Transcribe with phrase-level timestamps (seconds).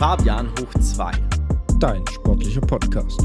[0.00, 1.12] Fabian hoch 2.
[1.78, 3.20] Dein sportlicher Podcast.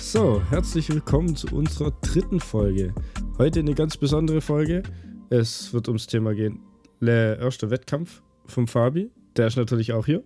[0.00, 2.92] So, herzlich willkommen zu unserer dritten Folge.
[3.38, 4.82] Heute eine ganz besondere Folge.
[5.30, 6.58] Es wird ums Thema gehen.
[7.00, 9.12] Der erste Wettkampf vom Fabi.
[9.36, 10.24] Der ist natürlich auch hier.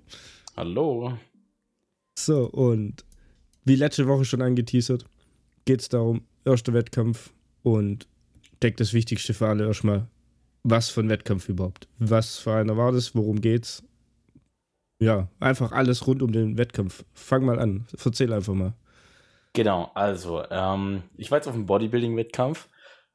[0.57, 1.13] Hallo.
[2.19, 3.05] So, und
[3.67, 5.05] wie letzte Woche schon angeteasert,
[5.67, 8.09] geht es darum, erster Wettkampf und
[8.63, 10.09] deckt das Wichtigste für alle erstmal.
[10.63, 11.89] Was für ein Wettkampf überhaupt?
[11.99, 13.15] Was für einer war das?
[13.15, 13.83] Worum geht's?
[15.01, 17.05] Ja, einfach alles rund um den Wettkampf.
[17.15, 17.87] Fang mal an.
[18.05, 18.75] Erzähl einfach mal.
[19.53, 22.69] Genau, also, ähm, ich war jetzt auf dem Bodybuilding-Wettkampf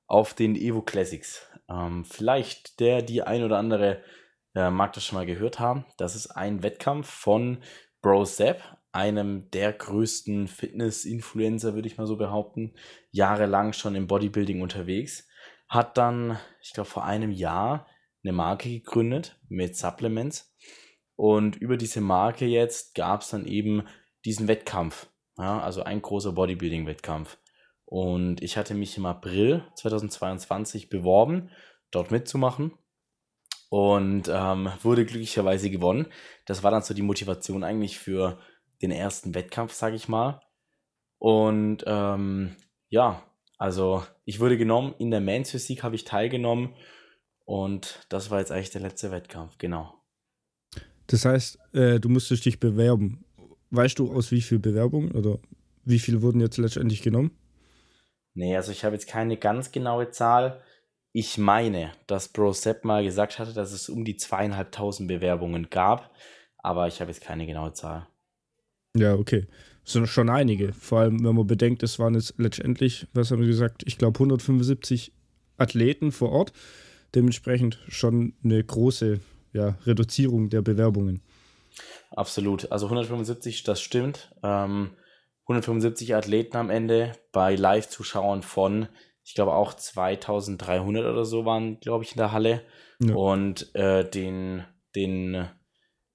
[0.07, 1.47] auf den Evo Classics.
[1.69, 4.01] Ähm, vielleicht der, die ein oder andere
[4.55, 5.85] äh, mag das schon mal gehört haben.
[5.97, 7.59] Das ist ein Wettkampf von
[8.01, 8.61] Bro Sepp,
[8.91, 12.73] einem der größten Fitness-Influencer, würde ich mal so behaupten.
[13.11, 15.27] Jahrelang schon im Bodybuilding unterwegs.
[15.67, 17.87] Hat dann, ich glaube, vor einem Jahr
[18.23, 20.53] eine Marke gegründet mit Supplements.
[21.23, 23.87] Und über diese Marke jetzt gab es dann eben
[24.25, 25.07] diesen Wettkampf.
[25.37, 27.37] Ja, also ein großer Bodybuilding-Wettkampf.
[27.85, 31.49] Und ich hatte mich im April 2022 beworben,
[31.91, 32.73] dort mitzumachen.
[33.69, 36.07] Und ähm, wurde glücklicherweise gewonnen.
[36.45, 38.37] Das war dann so die Motivation eigentlich für
[38.81, 40.41] den ersten Wettkampf, sage ich mal.
[41.19, 42.57] Und ähm,
[42.89, 43.23] ja,
[43.57, 46.75] also ich wurde genommen, in der Men's Physik habe ich teilgenommen.
[47.45, 50.02] Und das war jetzt eigentlich der letzte Wettkampf, genau.
[51.07, 53.25] Das heißt, äh, du musstest dich bewerben.
[53.71, 55.39] Weißt du aus wie viel Bewerbungen oder
[55.83, 57.31] wie viele wurden jetzt letztendlich genommen?
[58.35, 60.61] Nee, also ich habe jetzt keine ganz genaue Zahl.
[61.11, 66.11] Ich meine, dass Bro Sepp mal gesagt hatte, dass es um die zweieinhalbtausend Bewerbungen gab,
[66.57, 68.07] aber ich habe jetzt keine genaue Zahl.
[68.95, 69.47] Ja, okay.
[69.83, 70.73] Das sind schon einige.
[70.73, 74.15] Vor allem, wenn man bedenkt, es waren jetzt letztendlich, was haben wir gesagt, ich glaube
[74.15, 75.11] 175
[75.57, 76.53] Athleten vor Ort.
[77.13, 79.19] Dementsprechend schon eine große
[79.53, 81.21] ja, Reduzierung der Bewerbungen.
[82.11, 82.71] Absolut.
[82.71, 84.35] Also 175, das stimmt.
[84.43, 84.91] Ähm,
[85.43, 88.87] 175 Athleten am Ende bei Live-Zuschauern von,
[89.23, 92.61] ich glaube auch 2300 oder so waren, glaube ich, in der Halle.
[92.99, 93.15] Ja.
[93.15, 94.63] Und äh, den,
[94.95, 95.49] den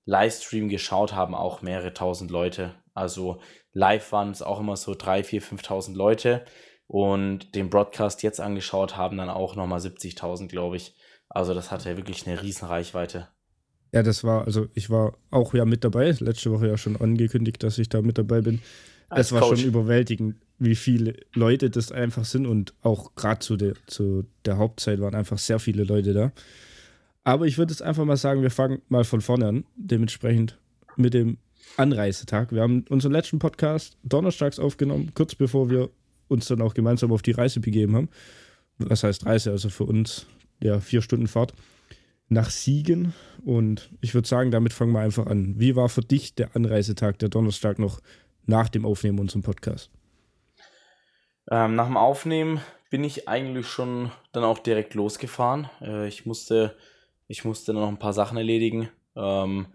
[0.05, 2.75] Livestream geschaut haben auch mehrere tausend Leute.
[2.95, 3.41] Also
[3.73, 6.45] live waren es auch immer so 3.000, 4.000, 5.000 Leute.
[6.87, 10.97] Und den Broadcast jetzt angeschaut haben dann auch nochmal 70.000, glaube ich.
[11.29, 13.29] Also das hatte wirklich eine riesen Reichweite.
[13.93, 17.63] Ja, das war, also ich war auch ja mit dabei, letzte Woche ja schon angekündigt,
[17.63, 18.61] dass ich da mit dabei bin.
[19.09, 19.61] Als es war Coach.
[19.61, 24.59] schon überwältigend, wie viele Leute das einfach sind und auch gerade zu der, zu der
[24.59, 26.33] Hauptzeit waren einfach sehr viele Leute da.
[27.25, 30.59] Aber ich würde jetzt einfach mal sagen, wir fangen mal von vorne an, dementsprechend
[30.97, 31.39] mit dem
[31.77, 32.53] Anreisetag.
[32.53, 35.91] Wir haben unseren letzten Podcast donnerstags aufgenommen, kurz bevor wir
[36.29, 38.09] uns dann auch gemeinsam auf die Reise begeben haben.
[38.79, 39.51] Was heißt Reise?
[39.51, 40.27] Also für uns
[40.61, 41.55] ja vier Stunden Fahrt
[42.29, 43.15] nach Siegen.
[43.45, 45.55] Und ich würde sagen, damit fangen wir einfach an.
[45.59, 48.01] Wie war für dich der Anreisetag, der Donnerstag noch
[48.47, 49.91] nach dem Aufnehmen unserem Podcast?
[51.51, 52.61] Ähm, nach dem Aufnehmen
[52.91, 55.71] bin ich eigentlich schon dann auch direkt losgefahren.
[55.81, 56.77] Äh, ich, musste,
[57.27, 58.91] ich musste noch ein paar Sachen erledigen.
[59.17, 59.67] Ähm,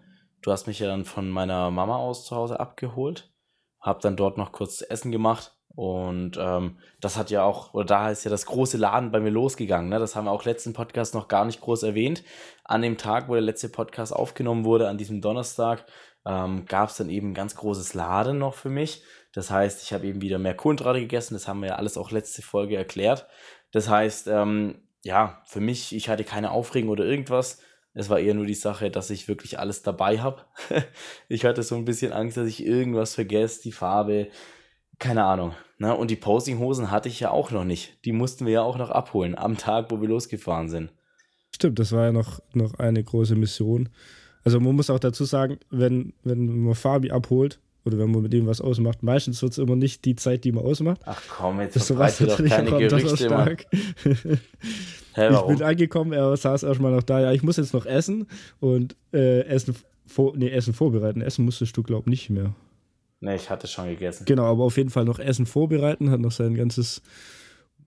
[0.42, 3.32] du hast mich ja dann von meiner Mama aus zu Hause abgeholt.
[3.80, 8.10] Hab dann dort noch kurz Essen gemacht und ähm, das hat ja auch, oder da
[8.10, 9.88] ist ja das große Laden bei mir losgegangen.
[9.88, 9.98] Ne?
[9.98, 12.22] Das haben wir auch letzten Podcast noch gar nicht groß erwähnt.
[12.62, 15.84] An dem Tag, wo der letzte Podcast aufgenommen wurde, an diesem Donnerstag,
[16.24, 19.02] ähm, gab es dann eben ein ganz großes Laden noch für mich.
[19.32, 21.34] Das heißt, ich habe eben wieder mehr Kohlenhydrate gegessen.
[21.34, 23.26] Das haben wir ja alles auch letzte Folge erklärt.
[23.72, 27.58] Das heißt, ähm, ja, für mich, ich hatte keine Aufregung oder irgendwas.
[27.94, 30.44] Es war eher nur die Sache, dass ich wirklich alles dabei habe.
[31.28, 34.28] ich hatte so ein bisschen Angst, dass ich irgendwas vergesse, die Farbe,
[34.98, 35.52] keine Ahnung.
[35.78, 35.94] Ne?
[35.96, 38.04] Und die Posinghosen hatte ich ja auch noch nicht.
[38.04, 40.92] Die mussten wir ja auch noch abholen am Tag, wo wir losgefahren sind.
[41.54, 43.88] Stimmt, das war ja noch, noch eine große Mission.
[44.44, 48.34] Also man muss auch dazu sagen, wenn, wenn man Fabi abholt oder wenn man mit
[48.34, 51.00] ihm was ausmacht, meistens wird es immer nicht die Zeit, die man ausmacht.
[51.04, 53.56] Ach komm, jetzt das verbreite doch keine Gerüchte, Mann.
[55.12, 58.26] hey, ich bin angekommen, er saß erstmal noch da, ja, ich muss jetzt noch essen
[58.60, 59.74] und äh, Essen,
[60.06, 61.20] vor, nee, Essen vorbereiten.
[61.20, 62.54] Essen musstest du, glaub nicht mehr.
[63.24, 64.26] Ne, ich hatte schon gegessen.
[64.26, 67.00] Genau, aber auf jeden Fall noch Essen vorbereiten, hat noch sein ganzes,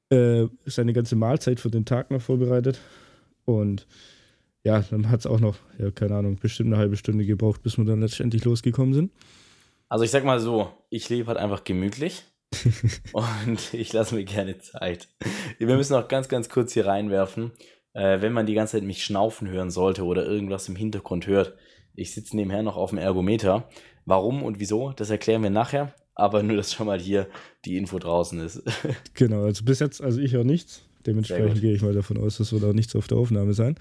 [0.10, 2.80] äh, seine ganze Mahlzeit für den Tag noch vorbereitet.
[3.46, 3.86] Und
[4.64, 7.78] ja, dann hat es auch noch, ja, keine Ahnung, bestimmt eine halbe Stunde gebraucht, bis
[7.78, 9.12] wir dann letztendlich losgekommen sind.
[9.90, 12.24] Also ich sag mal so, ich lebe halt einfach gemütlich
[13.14, 15.08] und ich lasse mir gerne Zeit.
[15.60, 17.52] Wir müssen auch ganz, ganz kurz hier reinwerfen,
[17.94, 21.54] äh, wenn man die ganze Zeit mich schnaufen hören sollte oder irgendwas im Hintergrund hört.
[21.94, 23.70] Ich sitze nebenher noch auf dem Ergometer
[24.08, 25.94] Warum und wieso, das erklären wir nachher.
[26.16, 27.28] Aber nur, dass schon mal hier
[27.66, 28.64] die Info draußen ist.
[29.14, 30.82] genau, also bis jetzt, also ich höre nichts.
[31.06, 33.76] Dementsprechend gehe ich mal davon aus, dass wir da nichts auf der Aufnahme sein.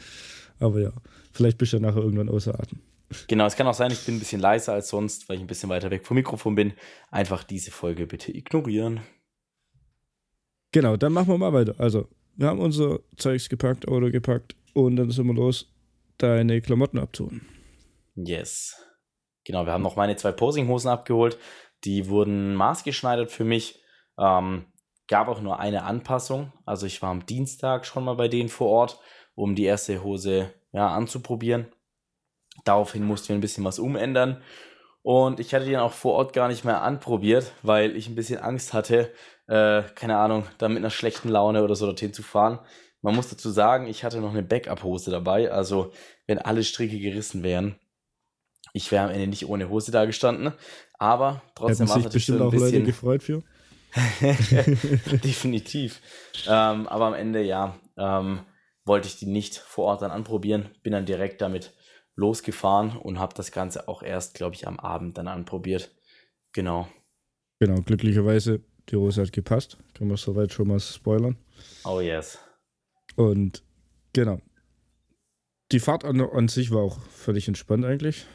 [0.59, 0.93] Aber ja,
[1.33, 2.81] vielleicht bist du ja nachher irgendwann außer Atem.
[3.29, 5.47] Genau, es kann auch sein, ich bin ein bisschen leiser als sonst, weil ich ein
[5.47, 6.73] bisschen weiter weg vom Mikrofon bin.
[7.11, 9.01] Einfach diese Folge bitte ignorieren.
[10.73, 11.77] Genau, dann machen wir mal weiter.
[11.79, 15.73] Also, wir haben unser Zeugs gepackt, Auto gepackt und dann sind wir los,
[16.19, 17.43] deine Klamotten abzuholen.
[18.17, 18.86] Yes.
[19.47, 21.39] Genau, wir haben noch meine zwei Posinghosen abgeholt.
[21.85, 23.81] Die wurden maßgeschneidert für mich.
[24.19, 24.67] Ähm,
[25.09, 26.53] gab auch nur eine Anpassung.
[26.65, 28.99] Also ich war am Dienstag schon mal bei denen vor Ort,
[29.37, 31.67] um die erste Hose ja, anzuprobieren.
[32.65, 34.43] Daraufhin mussten wir ein bisschen was umändern.
[35.03, 38.17] Und ich hatte die dann auch vor Ort gar nicht mehr anprobiert, weil ich ein
[38.17, 39.13] bisschen Angst hatte,
[39.47, 42.59] äh, keine Ahnung, da mit einer schlechten Laune oder so dorthin zu fahren.
[43.01, 45.53] Man muss dazu sagen, ich hatte noch eine Backup-Hose dabei.
[45.53, 45.93] Also,
[46.27, 47.79] wenn alle Stricke gerissen wären,
[48.77, 50.53] ich wäre am Ende nicht ohne Hose da gestanden.
[50.99, 52.73] Aber trotzdem war es bestimmt so ein auch bisschen...
[52.73, 53.43] Leute gefreut für.
[55.25, 56.03] Definitiv.
[56.47, 58.41] Ähm, aber am Ende, ja, ähm,
[58.85, 60.69] wollte ich die nicht vor Ort dann anprobieren.
[60.83, 61.73] Bin dann direkt damit
[62.17, 65.91] losgefahren und habe das Ganze auch erst, glaube ich, am Abend dann anprobiert.
[66.53, 66.87] Genau.
[67.59, 69.79] Genau, glücklicherweise, die Hose hat gepasst.
[69.95, 71.39] Können wir soweit schon mal spoilern.
[71.85, 72.39] Oh yes.
[73.17, 73.63] Und
[74.13, 74.43] genau.
[75.73, 78.27] Die Fahrt an, an sich war auch völlig entspannt eigentlich.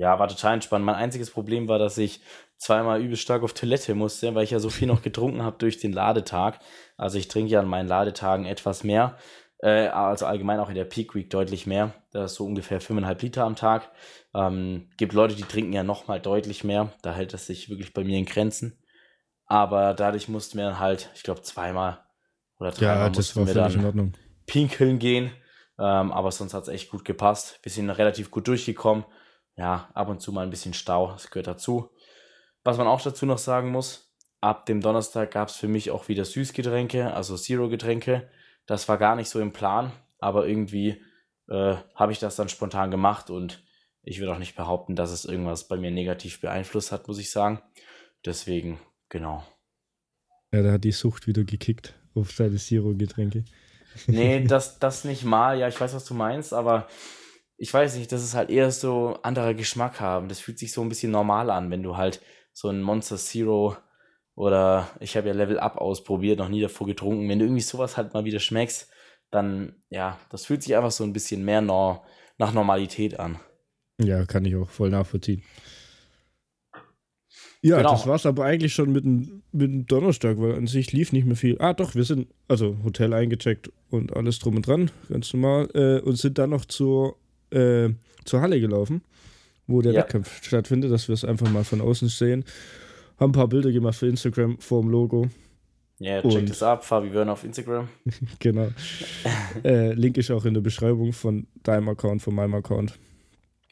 [0.00, 0.82] Ja, war total entspannt.
[0.82, 2.22] Mein einziges Problem war, dass ich
[2.56, 5.78] zweimal übelst stark auf Toilette musste, weil ich ja so viel noch getrunken habe durch
[5.78, 6.58] den Ladetag.
[6.96, 9.18] Also ich trinke ja an meinen Ladetagen etwas mehr.
[9.58, 11.92] Äh, also allgemein auch in der Peak Week deutlich mehr.
[12.12, 13.90] Das ist so ungefähr 5,5 Liter am Tag.
[14.34, 16.94] Ähm, gibt Leute, die trinken ja nochmal deutlich mehr.
[17.02, 18.82] Da hält es sich wirklich bei mir in Grenzen.
[19.44, 22.00] Aber dadurch mussten wir dann halt, ich glaube, zweimal
[22.58, 24.12] oder dreimal ja, das war wir dann in Ordnung.
[24.46, 25.30] pinkeln gehen.
[25.78, 27.58] Ähm, aber sonst hat es echt gut gepasst.
[27.62, 29.04] Wir sind relativ gut durchgekommen.
[29.60, 31.90] Ja, ab und zu mal ein bisschen Stau, das gehört dazu.
[32.64, 34.10] Was man auch dazu noch sagen muss,
[34.40, 38.30] ab dem Donnerstag gab es für mich auch wieder Süßgetränke, also Zero-Getränke.
[38.64, 41.02] Das war gar nicht so im Plan, aber irgendwie
[41.50, 43.62] äh, habe ich das dann spontan gemacht und
[44.02, 47.30] ich würde auch nicht behaupten, dass es irgendwas bei mir negativ beeinflusst hat, muss ich
[47.30, 47.60] sagen.
[48.24, 48.80] Deswegen,
[49.10, 49.44] genau.
[50.52, 53.44] Ja, da hat die Sucht wieder gekickt auf seine Zero-Getränke.
[54.06, 55.58] Nee, das, das nicht mal.
[55.58, 56.88] Ja, ich weiß, was du meinst, aber
[57.62, 60.28] ich weiß nicht, das ist halt eher so anderer Geschmack haben.
[60.28, 62.22] Das fühlt sich so ein bisschen normal an, wenn du halt
[62.54, 63.76] so ein Monster Zero
[64.34, 67.28] oder ich habe ja Level Up ausprobiert, noch nie davor getrunken.
[67.28, 68.90] Wenn du irgendwie sowas halt mal wieder schmeckst,
[69.30, 72.02] dann ja, das fühlt sich einfach so ein bisschen mehr no
[72.38, 73.38] nach Normalität an.
[74.00, 75.42] Ja, kann ich auch voll nachvollziehen.
[77.60, 77.92] Ja, genau.
[77.92, 81.26] das war's aber eigentlich schon mit dem, mit dem Donnerstag, weil an sich lief nicht
[81.26, 81.58] mehr viel.
[81.60, 86.00] Ah, doch, wir sind, also Hotel eingecheckt und alles drum und dran, ganz normal, äh,
[86.00, 87.19] und sind dann noch zur,
[87.50, 87.90] äh,
[88.24, 89.02] zur Halle gelaufen
[89.70, 90.00] wo der ja.
[90.00, 92.44] Wettkampf stattfindet, dass wir es einfach mal von außen sehen.
[93.18, 95.28] Haben ein paar Bilder gemacht für Instagram vor dem Logo.
[95.98, 97.88] Ja, check das ab, Fabi Wörner auf Instagram.
[98.38, 98.68] genau.
[99.64, 102.98] äh, Link ist auch in der Beschreibung von deinem Account, von meinem Account.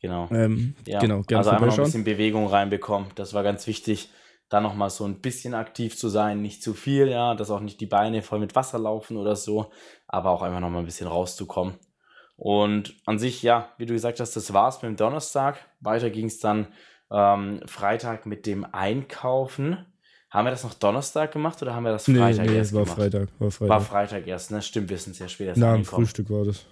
[0.02, 0.28] Genau.
[0.30, 1.00] Ähm, ja.
[1.00, 3.08] genau also einmal noch ein bisschen Bewegung reinbekommen.
[3.14, 4.10] Das war ganz wichtig,
[4.50, 6.42] da nochmal so ein bisschen aktiv zu sein.
[6.42, 9.70] Nicht zu viel, ja, dass auch nicht die Beine voll mit Wasser laufen oder so,
[10.06, 11.74] aber auch einfach nochmal ein bisschen rauszukommen.
[12.38, 15.58] Und an sich, ja, wie du gesagt hast, das war's mit dem Donnerstag.
[15.80, 16.68] Weiter ging es dann
[17.10, 19.84] ähm, Freitag mit dem Einkaufen.
[20.30, 22.84] Haben wir das noch Donnerstag gemacht oder haben wir das Freitag nee, nee, erst war
[22.84, 22.98] gemacht?
[22.98, 23.68] Freitag, war Freitag.
[23.70, 24.62] War Freitag erst, ne?
[24.62, 26.64] Stimmt, wir sind sehr spät erst Na, am Frühstück war das.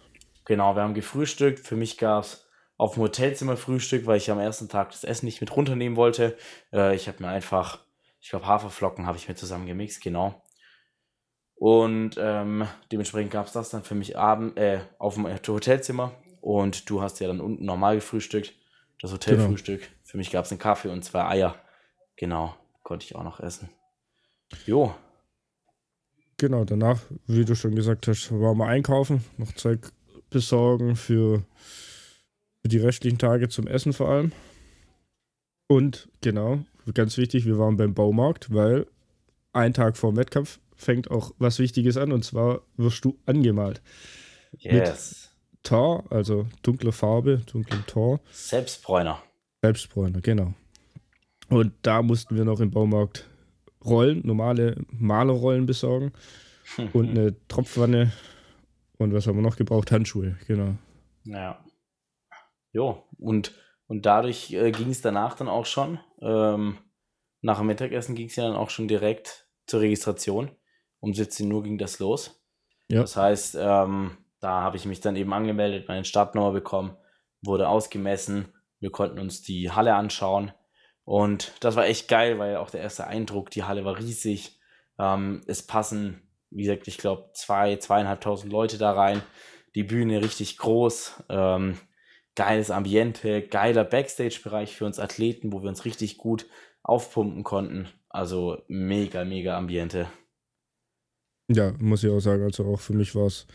[0.45, 1.59] Genau, wir haben gefrühstückt.
[1.59, 2.47] Für mich gab es
[2.77, 6.37] auf dem Hotelzimmer Frühstück, weil ich am ersten Tag das Essen nicht mit runternehmen wollte.
[6.73, 7.81] Äh, ich habe mir einfach,
[8.21, 10.41] ich glaube, Haferflocken habe ich mir zusammen gemixt, genau.
[11.57, 16.13] Und ähm, dementsprechend gab es das dann für mich abend, äh, auf dem Hotelzimmer.
[16.41, 18.55] Und du hast ja dann unten normal gefrühstückt.
[19.01, 19.81] Das Hotelfrühstück.
[19.81, 19.93] Genau.
[20.05, 21.57] Für mich gab es einen Kaffee und zwei Eier.
[22.17, 23.69] Genau, konnte ich auch noch essen.
[24.65, 24.95] Jo.
[26.39, 29.91] Genau, danach, wie du schon gesagt hast, waren wir einkaufen, noch Zeug
[30.31, 31.43] besorgen für,
[32.63, 34.33] für die restlichen Tage zum Essen vor allem.
[35.67, 36.61] Und genau,
[36.95, 38.87] ganz wichtig, wir waren beim Baumarkt, weil
[39.53, 43.83] ein Tag vor dem Wettkampf fängt auch was Wichtiges an und zwar wirst du angemalt.
[44.59, 45.31] Yes.
[45.53, 48.21] Mit Tar, also dunkle Farbe, dunklem Tar.
[48.31, 49.23] Selbstbräuner.
[49.63, 50.55] Selbstbräuner, genau.
[51.49, 53.27] Und da mussten wir noch im Baumarkt
[53.85, 56.13] Rollen, normale Malerrollen besorgen
[56.93, 58.13] und eine Tropfwanne
[58.99, 59.93] und was haben wir noch gebraucht?
[59.93, 60.75] Handschuhe, genau.
[61.25, 61.65] Ja.
[62.73, 63.53] Jo, und,
[63.87, 65.99] und dadurch äh, ging es danach dann auch schon.
[66.21, 66.79] Ähm,
[67.43, 70.51] nach dem Mittagessen ging es ja dann auch schon direkt zur Registration
[71.07, 72.43] um 17 Uhr ging das los.
[72.89, 73.01] Ja.
[73.01, 76.97] Das heißt, ähm, da habe ich mich dann eben angemeldet, meine Startnummer bekommen,
[77.43, 80.53] wurde ausgemessen, wir konnten uns die Halle anschauen
[81.07, 84.59] und das war echt geil, weil auch der erste Eindruck, die Halle war riesig.
[84.99, 86.21] Ähm, es passen,
[86.51, 89.23] wie gesagt, ich glaube, zwei, zweieinhalbtausend Leute da rein.
[89.77, 91.23] Die Bühne richtig groß.
[91.29, 91.79] Ähm,
[92.35, 96.47] geiles Ambiente, geiler Backstage-Bereich für uns Athleten, wo wir uns richtig gut
[96.83, 97.89] aufpumpen konnten.
[98.09, 100.09] Also mega, mega Ambiente.
[101.49, 102.43] Ja, muss ich auch sagen.
[102.43, 103.47] Also auch für mich war es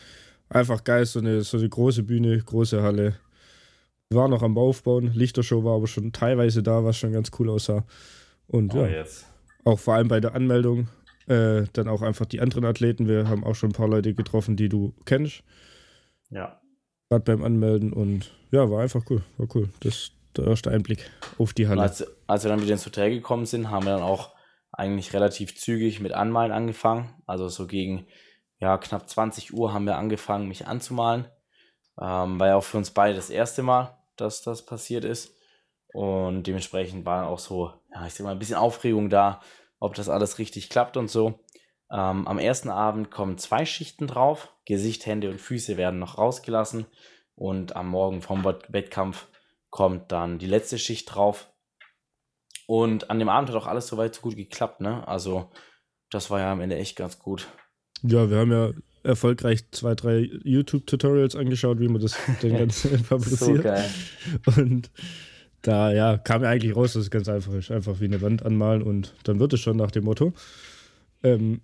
[0.49, 3.15] einfach geil, so eine, so eine große Bühne, große Halle.
[4.09, 5.11] Wir waren noch am Aufbauen.
[5.13, 7.85] Lichtershow war aber schon teilweise da, was schon ganz cool aussah.
[8.47, 9.25] Und oh, ja, jetzt.
[9.63, 10.89] auch vor allem bei der Anmeldung,
[11.27, 13.07] äh, dann auch einfach die anderen Athleten.
[13.07, 15.43] Wir haben auch schon ein paar Leute getroffen, die du kennst.
[16.29, 16.59] Ja.
[17.09, 19.21] Gerade beim Anmelden und ja, war einfach cool.
[19.37, 19.69] War cool.
[19.81, 21.81] Das ist der erste Einblick auf die Halle.
[21.81, 24.30] Als, als wir dann wieder ins Hotel gekommen sind, haben wir dann auch
[24.71, 27.13] eigentlich relativ zügig mit Anmalen angefangen.
[27.25, 28.07] Also so gegen
[28.59, 31.25] ja, knapp 20 Uhr haben wir angefangen, mich anzumalen.
[31.99, 35.35] Ähm, war ja auch für uns beide das erste Mal, dass das passiert ist.
[35.93, 39.41] Und dementsprechend war auch so, ja, ich sag mal, ein bisschen Aufregung da,
[39.79, 41.39] ob das alles richtig klappt und so.
[41.91, 44.53] Ähm, am ersten Abend kommen zwei Schichten drauf.
[44.65, 46.85] Gesicht, Hände und Füße werden noch rausgelassen.
[47.35, 49.27] Und am Morgen vom Wettkampf
[49.69, 51.51] kommt dann die letzte Schicht drauf.
[52.71, 55.05] Und an dem Abend hat auch alles soweit so gut geklappt, ne?
[55.05, 55.51] Also,
[56.09, 57.49] das war ja am Ende echt ganz gut.
[58.01, 58.71] Ja, wir haben ja
[59.03, 63.57] erfolgreich zwei, drei YouTube-Tutorials angeschaut, wie man das den ganzen fabriziert.
[63.57, 63.89] so geil.
[64.55, 64.89] Und
[65.63, 67.71] da ja, kam ja eigentlich raus, dass es ganz einfach ist.
[67.71, 70.31] Einfach wie eine Wand anmalen und dann wird es schon nach dem Motto.
[71.23, 71.59] Ähm,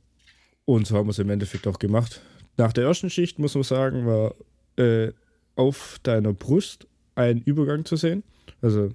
[0.65, 2.21] und so haben wir es im Endeffekt auch gemacht.
[2.57, 4.35] Nach der ersten Schicht, muss man sagen, war
[4.75, 5.13] äh,
[5.55, 6.85] auf deiner Brust
[7.15, 8.23] ein Übergang zu sehen.
[8.61, 8.89] Also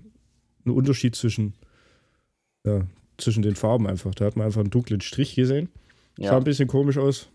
[0.67, 1.55] ein Unterschied zwischen,
[2.67, 2.87] ja,
[3.19, 4.15] zwischen den Farben einfach.
[4.15, 5.69] Da hat man einfach einen dunklen Strich gesehen.
[6.19, 6.31] Ja.
[6.31, 7.29] Sah ein bisschen komisch aus.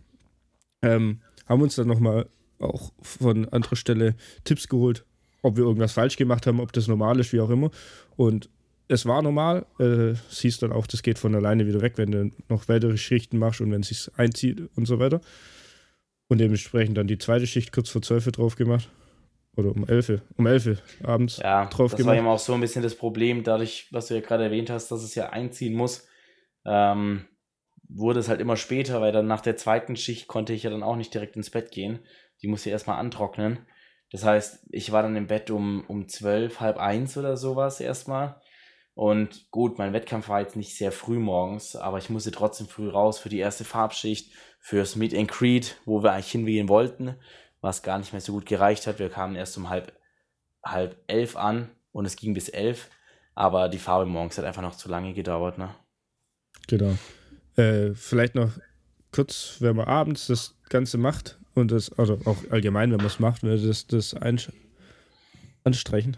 [0.82, 2.28] Ähm, haben uns dann nochmal
[2.60, 5.06] auch von anderer Stelle Tipps geholt,
[5.42, 7.72] ob wir irgendwas falsch gemacht haben, ob das normal ist, wie auch immer.
[8.16, 8.50] Und
[8.88, 9.66] es war normal.
[9.80, 13.38] Äh, siehst dann auch, das geht von alleine wieder weg, wenn du noch weitere Schichten
[13.38, 15.22] machst und wenn es sich einzieht und so weiter.
[16.30, 18.90] Und dementsprechend dann die zweite Schicht kurz vor 12 drauf gemacht.
[19.58, 22.12] Oder um 11, um 11 abends ja, drauf das gemacht.
[22.12, 24.92] War eben auch so ein bisschen das Problem, dadurch, was du ja gerade erwähnt hast,
[24.92, 26.08] dass es ja einziehen muss,
[26.64, 27.26] ähm,
[27.90, 30.84] wurde es halt immer später, weil dann nach der zweiten Schicht konnte ich ja dann
[30.84, 32.00] auch nicht direkt ins Bett gehen.
[32.44, 33.60] Die musste erstmal antrocknen.
[34.12, 38.40] Das heißt, ich war dann im Bett um, um 12, halb eins oder sowas erstmal.
[38.94, 42.90] Und gut, mein Wettkampf war jetzt nicht sehr früh morgens, aber ich musste trotzdem früh
[42.90, 47.16] raus für die erste Farbschicht, fürs Meet and Creed, wo wir eigentlich hingehen wollten
[47.68, 48.98] was gar nicht mehr so gut gereicht hat.
[48.98, 49.92] Wir kamen erst um halb,
[50.66, 52.90] halb elf an und es ging bis elf.
[53.36, 55.70] Aber die Farbe morgens hat einfach noch zu lange gedauert, ne?
[56.68, 56.98] Genau.
[57.56, 58.52] Äh, vielleicht noch
[59.12, 63.20] kurz, wenn man abends das Ganze macht und das, also auch allgemein, wenn man es
[63.20, 64.16] macht, wenn das, das
[65.64, 66.18] anstreichen,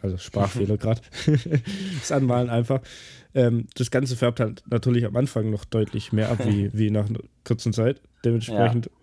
[0.00, 1.00] also Sprachfehler gerade,
[1.98, 2.80] das Anmalen einfach.
[3.34, 7.08] Ähm, das Ganze färbt halt natürlich am Anfang noch deutlich mehr ab, wie, wie nach
[7.08, 8.00] einer kurzen Zeit.
[8.24, 9.01] Dementsprechend ja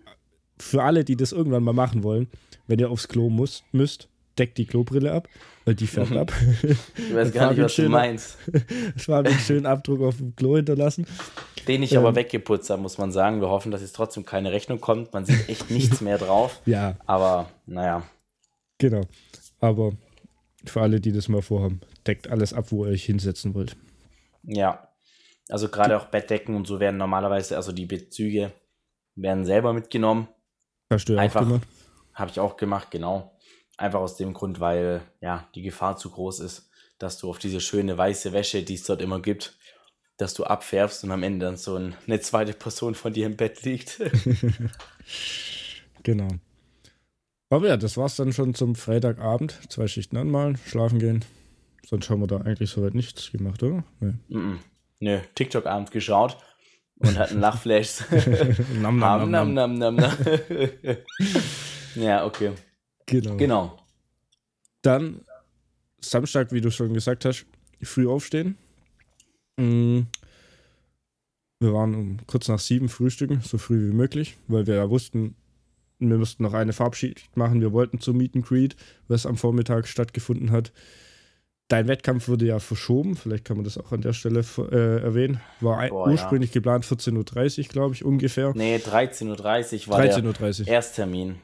[0.60, 2.28] für alle, die das irgendwann mal machen wollen,
[2.66, 5.28] wenn ihr aufs Klo muss, müsst, deckt die Klobrille ab,
[5.64, 6.32] weil die färbt ab.
[6.62, 8.38] Ich weiß gar nicht, was schöner, du meinst.
[8.96, 11.06] Es war einen schönen Abdruck auf dem Klo hinterlassen.
[11.68, 13.40] Den ich ähm, aber weggeputzt habe, muss man sagen.
[13.40, 15.12] Wir hoffen, dass jetzt trotzdem keine Rechnung kommt.
[15.12, 16.60] Man sieht echt nichts mehr drauf.
[16.64, 16.96] Ja.
[17.06, 18.02] Aber naja.
[18.78, 19.02] Genau.
[19.60, 19.92] Aber
[20.64, 23.76] für alle, die das mal vorhaben, deckt alles ab, wo ihr euch hinsetzen wollt.
[24.42, 24.88] Ja.
[25.48, 28.52] Also gerade auch Bettdecken und so werden normalerweise, also die Bezüge
[29.16, 30.28] werden selber mitgenommen.
[30.90, 31.60] Hast du Einfach?
[32.14, 33.38] Habe ich auch gemacht, genau.
[33.76, 36.68] Einfach aus dem Grund, weil ja die Gefahr zu groß ist,
[36.98, 39.56] dass du auf diese schöne weiße Wäsche, die es dort immer gibt,
[40.16, 43.62] dass du abfärbst und am Ende dann so eine zweite Person von dir im Bett
[43.62, 44.02] liegt.
[46.02, 46.28] genau.
[47.48, 49.58] Aber ja, das war's dann schon zum Freitagabend.
[49.70, 51.24] Zwei Schichten anmalen, schlafen gehen.
[51.86, 53.82] Sonst haben wir da eigentlich soweit nichts gemacht, oder?
[54.00, 54.14] Nee.
[54.28, 54.58] Mm -mm.
[54.98, 56.36] Nö, TikTok-Abend geschaut
[57.00, 58.04] und hatten Lachflashs.
[58.80, 60.12] nam, nam, nam, nam, nam, nam.
[61.94, 62.52] ja, okay.
[63.06, 63.36] Genau.
[63.36, 63.78] Genau.
[64.82, 65.22] Dann
[66.00, 67.46] Samstag, wie du schon gesagt hast,
[67.82, 68.56] früh aufstehen.
[69.56, 70.00] Mm.
[71.62, 75.34] Wir waren um kurz nach sieben frühstücken, so früh wie möglich, weil wir ja wussten,
[75.98, 77.60] wir müssten noch eine Farbschicht machen.
[77.60, 78.76] Wir wollten zum Meet and Greet,
[79.08, 80.72] was am Vormittag stattgefunden hat.
[81.70, 85.40] Dein Wettkampf wurde ja verschoben, vielleicht kann man das auch an der Stelle äh, erwähnen.
[85.60, 86.54] War Boah, ursprünglich ja.
[86.54, 88.52] geplant 14.30 Uhr, glaube ich, ungefähr.
[88.56, 91.36] Nee, 13.30 Uhr war 13 der Ersttermin.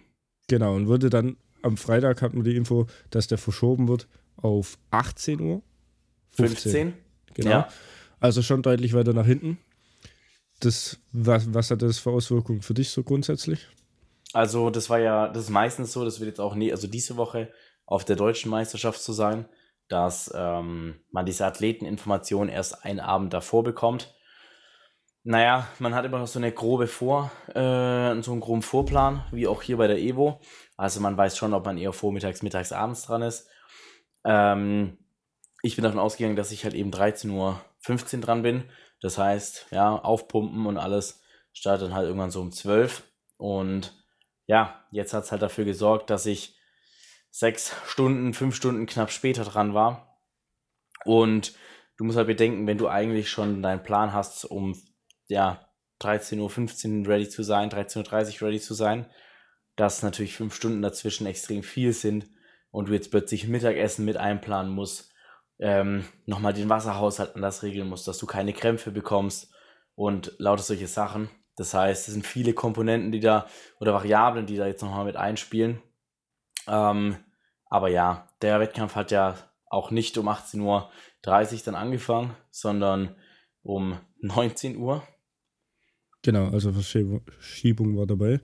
[0.48, 4.78] Genau, und wurde dann am Freitag hatten wir die Info, dass der verschoben wird auf
[4.90, 5.62] 18 Uhr.
[6.32, 6.72] 15.
[6.72, 6.92] 15
[7.34, 7.50] genau.
[7.50, 7.68] Ja.
[8.18, 9.58] Also schon deutlich weiter nach hinten.
[10.58, 13.68] Das, was, was hat das für Auswirkungen für dich so grundsätzlich?
[14.32, 17.16] Also, das war ja, das ist meistens so, das wird jetzt auch nie, also diese
[17.16, 17.48] Woche
[17.84, 19.46] auf der deutschen Meisterschaft zu sein
[19.88, 24.14] dass ähm, man diese Athleteninformation erst einen Abend davor bekommt.
[25.22, 29.48] Naja, man hat immer noch so eine grobe Vor, äh, so einen groben Vorplan, wie
[29.48, 30.40] auch hier bei der Evo.
[30.76, 33.48] Also man weiß schon, ob man eher vormittags, mittags, abends dran ist.
[34.24, 34.98] Ähm,
[35.62, 38.64] ich bin davon ausgegangen, dass ich halt eben 13.15 Uhr dran bin.
[39.00, 43.02] Das heißt, ja, aufpumpen und alles startet dann halt irgendwann so um 12
[43.36, 43.92] und
[44.46, 46.55] ja, jetzt hat es halt dafür gesorgt, dass ich
[47.36, 50.18] sechs Stunden, fünf Stunden knapp später dran war.
[51.04, 51.52] Und
[51.98, 54.74] du musst halt bedenken, wenn du eigentlich schon deinen Plan hast, um
[55.26, 55.68] ja,
[56.00, 59.04] 13.15 Uhr ready zu sein, 13.30 Uhr ready zu sein,
[59.76, 62.26] dass natürlich fünf Stunden dazwischen extrem viel sind
[62.70, 65.12] und du jetzt plötzlich Mittagessen mit einplanen musst,
[65.58, 69.52] ähm, nochmal den Wasserhaushalt anders regeln musst, dass du keine Krämpfe bekommst
[69.94, 71.28] und lauter solche Sachen.
[71.56, 73.46] Das heißt, es sind viele Komponenten, die da
[73.78, 75.82] oder Variablen, die da jetzt nochmal mit einspielen.
[76.66, 77.18] Ähm,
[77.66, 79.36] aber ja, der Wettkampf hat ja
[79.68, 83.16] auch nicht um 18.30 Uhr dann angefangen, sondern
[83.62, 85.02] um 19 Uhr.
[86.22, 88.40] Genau, also Verschiebung war dabei.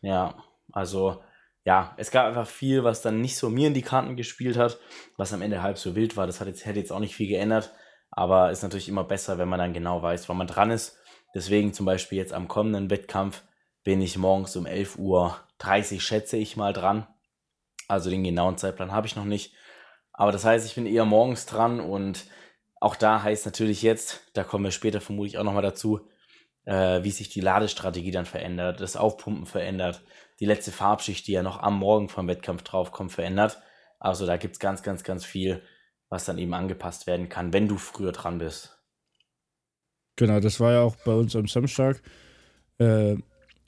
[0.00, 0.36] Ja,
[0.72, 1.22] also
[1.64, 4.78] ja, es gab einfach viel, was dann nicht so mir in die Karten gespielt hat,
[5.16, 6.26] was am Ende halb so wild war.
[6.26, 7.72] Das hat jetzt, hätte jetzt auch nicht viel geändert,
[8.10, 10.98] aber ist natürlich immer besser, wenn man dann genau weiß, wann man dran ist.
[11.34, 13.42] Deswegen zum Beispiel jetzt am kommenden Wettkampf
[13.84, 17.06] bin ich morgens um 11.30 Uhr, schätze ich mal, dran.
[17.90, 19.52] Also den genauen Zeitplan habe ich noch nicht.
[20.12, 22.24] Aber das heißt, ich bin eher morgens dran und
[22.80, 26.08] auch da heißt natürlich jetzt, da kommen wir später vermutlich auch nochmal dazu,
[26.64, 30.02] äh, wie sich die Ladestrategie dann verändert, das Aufpumpen verändert,
[30.38, 33.60] die letzte Farbschicht, die ja noch am Morgen vom Wettkampf draufkommt, verändert.
[33.98, 35.62] Also da gibt es ganz, ganz, ganz viel,
[36.08, 38.78] was dann eben angepasst werden kann, wenn du früher dran bist.
[40.16, 42.02] Genau, das war ja auch bei uns am Samstag
[42.78, 43.16] äh,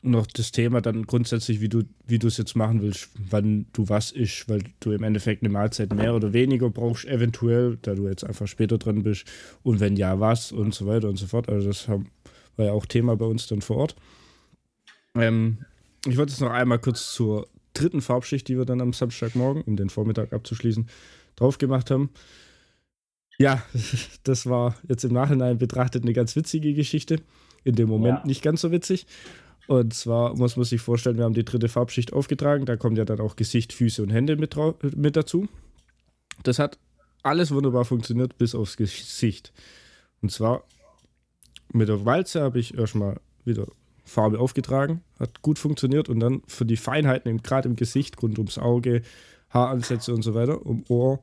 [0.02, 3.88] noch das Thema dann grundsätzlich, wie du wie du es jetzt machen willst, wann du
[3.88, 8.09] was isst, weil du im Endeffekt eine Mahlzeit mehr oder weniger brauchst, eventuell, da du
[8.09, 9.26] jetzt einfach später dran bist
[9.62, 11.49] und wenn ja, was und so weiter und so fort.
[11.49, 12.11] Also das haben,
[12.56, 13.97] war ja auch Thema bei uns dann vor Ort.
[15.14, 15.59] Ähm,
[16.06, 19.76] ich wollte jetzt noch einmal kurz zur dritten Farbschicht, die wir dann am Samstagmorgen, um
[19.76, 20.88] den Vormittag abzuschließen,
[21.36, 22.10] drauf gemacht haben.
[23.38, 23.62] Ja,
[24.25, 27.21] das war jetzt im Nachhinein betrachtet eine ganz witzige Geschichte.
[27.65, 28.26] In dem Moment ja.
[28.26, 29.06] nicht ganz so witzig.
[29.69, 32.67] Und zwar muss man sich vorstellen, wir haben die dritte Farbschicht aufgetragen.
[32.67, 34.57] Da kommt ja dann auch Gesicht, Füße und Hände mit,
[34.97, 35.49] mit dazu.
[36.43, 36.79] Das hat
[37.23, 39.53] alles wunderbar funktioniert, bis aufs Gesicht.
[40.21, 40.65] Und zwar
[41.73, 43.67] mit der Walze habe ich erstmal wieder
[44.05, 48.59] Farbe aufgetragen, hat gut funktioniert und dann für die Feinheiten, gerade im Gesicht, rund ums
[48.59, 49.03] Auge,
[49.51, 51.21] Haaransätze und so weiter, um Ohr,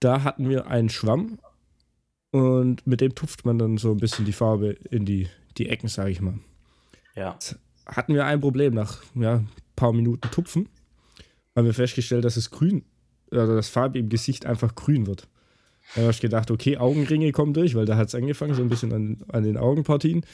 [0.00, 1.38] da hatten wir einen Schwamm
[2.30, 5.28] und mit dem tupft man dann so ein bisschen die Farbe in die,
[5.58, 6.38] die Ecken, sage ich mal.
[7.14, 7.38] Ja.
[7.86, 10.68] Hatten wir ein Problem nach ja, ein paar Minuten Tupfen,
[11.56, 12.84] haben wir festgestellt, dass es grün,
[13.30, 15.28] oder das Farbe im Gesicht einfach grün wird.
[15.94, 18.68] Da habe ich gedacht, okay, Augenringe kommen durch, weil da hat es angefangen, so ein
[18.68, 20.24] bisschen an, an den Augenpartien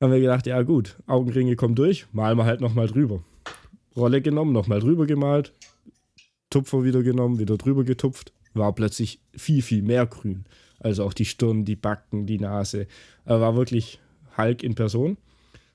[0.00, 3.22] haben wir gedacht, ja gut, Augenringe kommen durch, malen wir halt nochmal drüber.
[3.96, 5.52] Rolle genommen, nochmal drüber gemalt,
[6.50, 10.44] Tupfer wieder genommen, wieder drüber getupft, war plötzlich viel, viel mehr grün.
[10.80, 12.86] Also auch die Stirn, die Backen, die Nase.
[13.24, 14.00] Er war wirklich
[14.36, 15.16] Hulk in Person.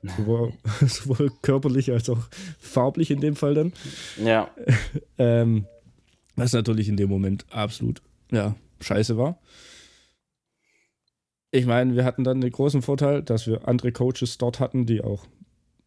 [0.04, 0.54] Sowohl,
[0.88, 2.20] sowohl, körperlich als auch
[2.60, 3.74] farblich in dem Fall dann.
[4.24, 4.50] Ja.
[5.18, 5.66] ähm,
[6.36, 9.38] was natürlich in dem Moment absolut ja, scheiße war
[11.52, 15.02] ich meine, wir hatten dann den großen Vorteil, dass wir andere Coaches dort hatten, die
[15.02, 15.26] auch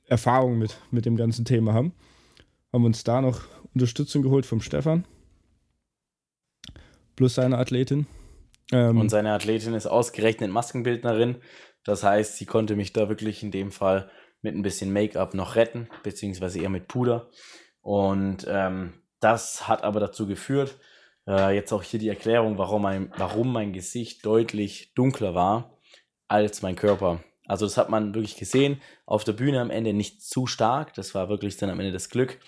[0.07, 1.93] Erfahrung mit, mit dem ganzen Thema haben.
[2.73, 3.41] Haben uns da noch
[3.73, 5.05] Unterstützung geholt vom Stefan.
[7.17, 8.07] Plus seine Athletin.
[8.75, 11.41] Ähm, Und seine Athletin ist ausgerechnet Maskenbildnerin.
[11.85, 14.11] Das heißt, sie konnte mich da wirklich in dem Fall
[14.43, 17.31] mit ein bisschen Make-up noch retten, beziehungsweise eher mit Puder.
[17.81, 20.79] Und ähm, das hat aber dazu geführt,
[21.29, 25.79] äh, jetzt auch hier die Erklärung, warum mein, warum mein Gesicht deutlich dunkler war
[26.27, 27.23] als mein Körper.
[27.47, 28.81] Also das hat man wirklich gesehen.
[29.07, 30.95] Auf der Bühne am Ende nicht zu stark.
[30.95, 32.41] Das war wirklich dann am Ende das Glück.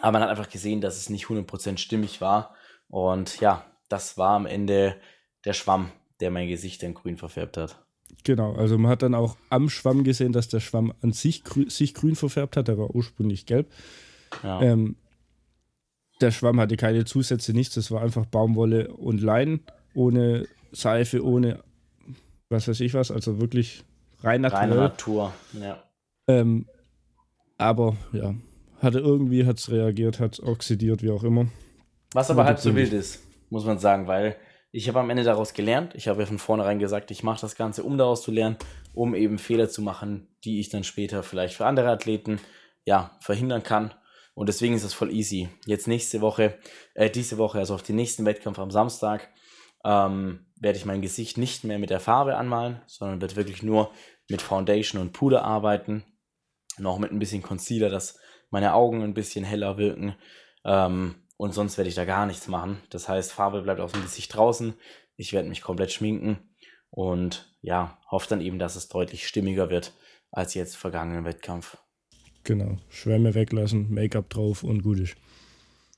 [0.00, 2.54] Aber man hat einfach gesehen, dass es nicht 100% stimmig war.
[2.88, 5.00] Und ja, das war am Ende
[5.44, 7.84] der Schwamm, der mein Gesicht dann grün verfärbt hat.
[8.24, 11.68] Genau, also man hat dann auch am Schwamm gesehen, dass der Schwamm an sich, grü
[11.70, 12.68] sich grün verfärbt hat.
[12.68, 13.70] Der war ursprünglich gelb.
[14.42, 14.62] Ja.
[14.62, 14.96] Ähm,
[16.20, 17.74] der Schwamm hatte keine Zusätze, nichts.
[17.74, 21.64] Das war einfach Baumwolle und Leinen, ohne Seife, ohne
[22.48, 23.10] was weiß ich was.
[23.10, 23.84] Also wirklich
[24.20, 24.68] rein naturell.
[24.68, 25.82] Reine Natur, ja.
[26.28, 26.66] Ähm,
[27.58, 28.34] aber ja,
[28.80, 31.46] hatte irgendwie, hat es reagiert, hat oxidiert, wie auch immer.
[32.12, 34.36] Was aber halb so wild ist, muss man sagen, weil
[34.72, 35.94] ich habe am Ende daraus gelernt.
[35.94, 38.56] Ich habe ja von vornherein gesagt, ich mache das Ganze, um daraus zu lernen,
[38.94, 42.40] um eben Fehler zu machen, die ich dann später vielleicht für andere Athleten
[42.84, 43.94] ja verhindern kann
[44.34, 45.48] und deswegen ist es voll easy.
[45.66, 46.58] Jetzt nächste Woche,
[46.94, 49.28] äh, diese Woche, also auf den nächsten Wettkampf am Samstag,
[49.84, 53.90] ähm, werde ich mein Gesicht nicht mehr mit der Farbe anmalen, sondern wird wirklich nur
[54.28, 56.04] mit Foundation und Puder arbeiten.
[56.78, 58.18] Noch mit ein bisschen Concealer, dass
[58.50, 60.14] meine Augen ein bisschen heller wirken.
[60.64, 62.78] Ähm, und sonst werde ich da gar nichts machen.
[62.90, 64.74] Das heißt, Farbe bleibt aus dem Gesicht draußen.
[65.16, 66.38] Ich werde mich komplett schminken
[66.88, 69.92] und ja, hoffe dann eben, dass es deutlich stimmiger wird
[70.30, 71.78] als jetzt vergangenen Wettkampf.
[72.44, 75.16] Genau, Schwämme weglassen, Make-up drauf und gut ist.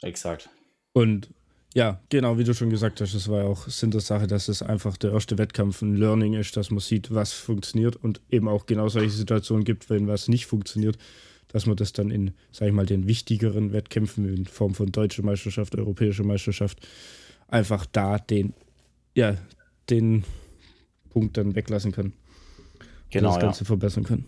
[0.00, 0.48] Exakt.
[0.94, 1.28] Und
[1.74, 4.48] ja, genau, wie du schon gesagt hast, das war ja auch Sinn der Sache, dass
[4.48, 8.48] es einfach der erste Wettkampf ein Learning ist, dass man sieht, was funktioniert und eben
[8.48, 10.96] auch genau solche Situationen gibt, wenn was nicht funktioniert,
[11.54, 15.22] dass man das dann in, sag ich mal, den wichtigeren Wettkämpfen in Form von deutscher
[15.22, 16.84] Meisterschaft, europäischer Meisterschaft
[17.46, 18.54] einfach da den,
[19.14, 19.36] ja,
[19.88, 20.24] den
[21.10, 22.12] Punkt dann weglassen kann.
[23.10, 23.28] Genau.
[23.28, 23.66] das Ganze ja.
[23.66, 24.26] verbessern kann.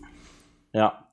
[0.71, 1.11] Ja.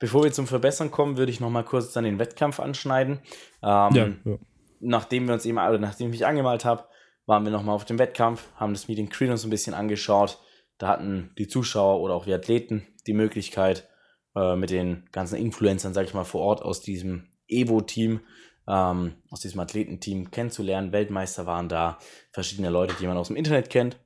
[0.00, 3.20] Bevor wir zum Verbessern kommen, würde ich nochmal kurz dann den Wettkampf anschneiden.
[3.62, 4.38] Ähm, ja, ja
[4.80, 6.84] nachdem wir uns eben, oder nachdem ich mich angemalt habe,
[7.26, 10.40] waren wir nochmal auf dem Wettkampf, haben das Meeting Creed uns ein bisschen angeschaut.
[10.78, 13.88] Da hatten die Zuschauer oder auch die Athleten die Möglichkeit,
[14.34, 18.20] äh, mit den ganzen Influencern, sag ich mal, vor Ort aus diesem Evo-Team,
[18.66, 20.92] ähm, aus diesem Athletenteam kennenzulernen.
[20.92, 21.98] Weltmeister waren da,
[22.32, 23.98] verschiedene Leute, die man aus dem Internet kennt.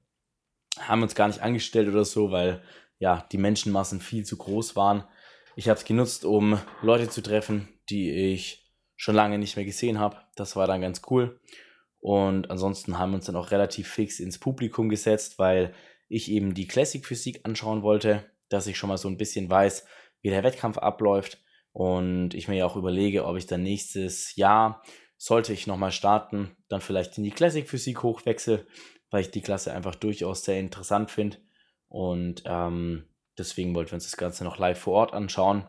[0.78, 2.62] Haben uns gar nicht angestellt oder so, weil
[2.98, 5.04] ja, die Menschenmassen viel zu groß waren.
[5.56, 9.98] Ich habe es genutzt, um Leute zu treffen, die ich schon lange nicht mehr gesehen
[9.98, 10.16] habe.
[10.36, 11.40] Das war dann ganz cool.
[11.98, 15.74] Und ansonsten haben wir uns dann auch relativ fix ins Publikum gesetzt, weil
[16.08, 19.84] ich eben die Classic Physik anschauen wollte, dass ich schon mal so ein bisschen weiß,
[20.22, 21.38] wie der Wettkampf abläuft.
[21.72, 24.82] Und ich mir ja auch überlege, ob ich dann nächstes Jahr,
[25.16, 28.66] sollte ich nochmal starten, dann vielleicht in die Classic Physik hochwechsel,
[29.10, 31.38] weil ich die Klasse einfach durchaus sehr interessant finde.
[31.88, 33.04] Und ähm,
[33.38, 35.68] deswegen wollten wir uns das Ganze noch live vor Ort anschauen.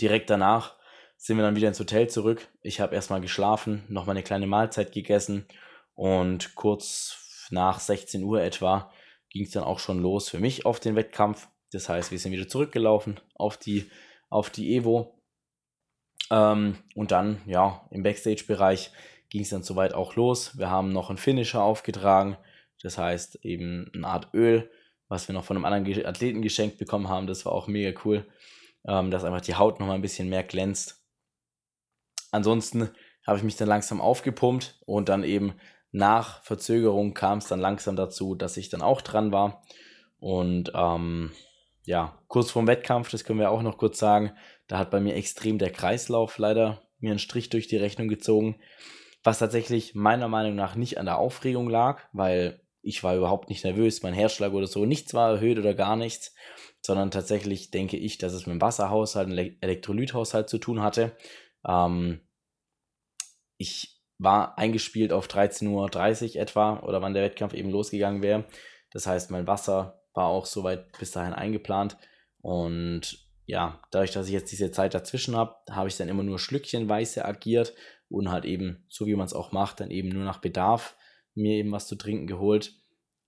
[0.00, 0.76] Direkt danach
[1.16, 2.48] sind wir dann wieder ins Hotel zurück.
[2.62, 5.46] Ich habe erstmal geschlafen, nochmal eine kleine Mahlzeit gegessen
[5.94, 8.92] und kurz nach 16 Uhr etwa
[9.30, 11.48] ging es dann auch schon los für mich auf den Wettkampf.
[11.72, 13.90] Das heißt, wir sind wieder zurückgelaufen auf die,
[14.28, 15.18] auf die Evo.
[16.30, 18.92] Ähm, und dann, ja, im Backstage-Bereich
[19.30, 20.58] ging es dann soweit auch los.
[20.58, 22.36] Wir haben noch einen Finisher aufgetragen.
[22.82, 24.70] Das heißt, eben eine Art Öl,
[25.08, 27.26] was wir noch von einem anderen Athleten geschenkt bekommen haben.
[27.26, 28.26] Das war auch mega cool,
[28.86, 31.02] ähm, dass einfach die Haut nochmal ein bisschen mehr glänzt.
[32.30, 32.90] Ansonsten
[33.26, 35.54] habe ich mich dann langsam aufgepumpt und dann eben
[35.92, 39.62] nach Verzögerung kam es dann langsam dazu, dass ich dann auch dran war.
[40.18, 41.32] Und ähm,
[41.84, 44.32] ja, kurz vorm Wettkampf, das können wir auch noch kurz sagen,
[44.68, 48.60] da hat bei mir extrem der Kreislauf leider mir einen Strich durch die Rechnung gezogen,
[49.24, 53.64] was tatsächlich meiner Meinung nach nicht an der Aufregung lag, weil ich war überhaupt nicht
[53.64, 56.34] nervös, mein Herzschlag oder so, nichts war erhöht oder gar nichts,
[56.80, 61.16] sondern tatsächlich denke ich, dass es mit dem Wasserhaushalt, dem Elektrolythaushalt zu tun hatte.
[61.66, 62.20] Ähm,
[63.56, 68.44] ich war eingespielt auf 13.30 Uhr etwa oder wann der Wettkampf eben losgegangen wäre.
[68.90, 71.96] Das heißt, mein Wasser war auch soweit bis dahin eingeplant.
[72.40, 76.38] Und ja, dadurch, dass ich jetzt diese Zeit dazwischen habe, habe ich dann immer nur
[76.38, 77.74] schlückchenweise agiert
[78.08, 80.96] und halt eben, so wie man es auch macht, dann eben nur nach Bedarf
[81.34, 82.74] mir eben was zu trinken geholt.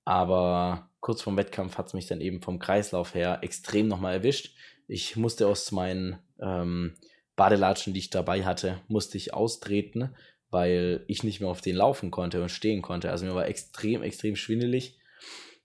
[0.05, 4.55] Aber kurz vorm Wettkampf hat es mich dann eben vom Kreislauf her extrem nochmal erwischt.
[4.87, 6.95] Ich musste aus meinen ähm,
[7.37, 10.15] Badelatschen, die ich dabei hatte, musste ich austreten,
[10.51, 13.11] weil ich nicht mehr auf den laufen konnte und stehen konnte.
[13.11, 14.99] Also mir war extrem, extrem schwindelig.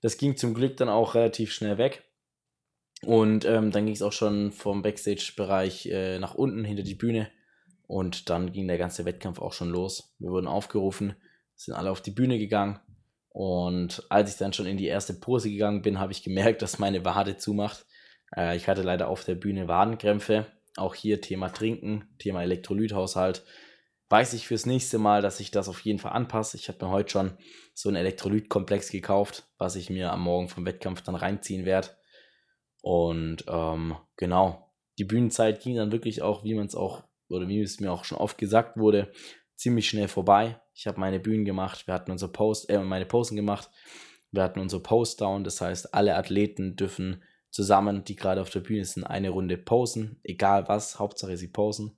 [0.00, 2.04] Das ging zum Glück dann auch relativ schnell weg.
[3.02, 7.30] Und ähm, dann ging es auch schon vom Backstage-Bereich äh, nach unten hinter die Bühne.
[7.86, 10.14] Und dann ging der ganze Wettkampf auch schon los.
[10.18, 11.16] Wir wurden aufgerufen,
[11.56, 12.78] sind alle auf die Bühne gegangen.
[13.30, 16.78] Und als ich dann schon in die erste Pose gegangen bin, habe ich gemerkt, dass
[16.78, 17.86] meine Wade zumacht.
[18.36, 23.44] Äh, ich hatte leider auf der Bühne Wadenkrämpfe auch hier Thema Trinken, Thema Elektrolythaushalt.
[24.10, 26.56] Weiß ich fürs nächste Mal, dass ich das auf jeden Fall anpasse.
[26.56, 27.38] Ich habe mir heute schon
[27.74, 31.90] so einen Elektrolytkomplex gekauft, was ich mir am Morgen vom Wettkampf dann reinziehen werde.
[32.82, 37.62] Und ähm, genau, die Bühnenzeit ging dann wirklich auch, wie man es auch, oder wie
[37.62, 39.12] es mir auch schon oft gesagt wurde,
[39.54, 40.60] ziemlich schnell vorbei.
[40.74, 43.70] Ich habe meine Bühnen gemacht, wir hatten unsere Post, äh, meine Posten gemacht,
[44.32, 48.84] wir hatten unsere Post-Down, das heißt, alle Athleten dürfen zusammen, die gerade auf der Bühne
[48.84, 51.96] sind, eine Runde posen, egal was, Hauptsache sie posen.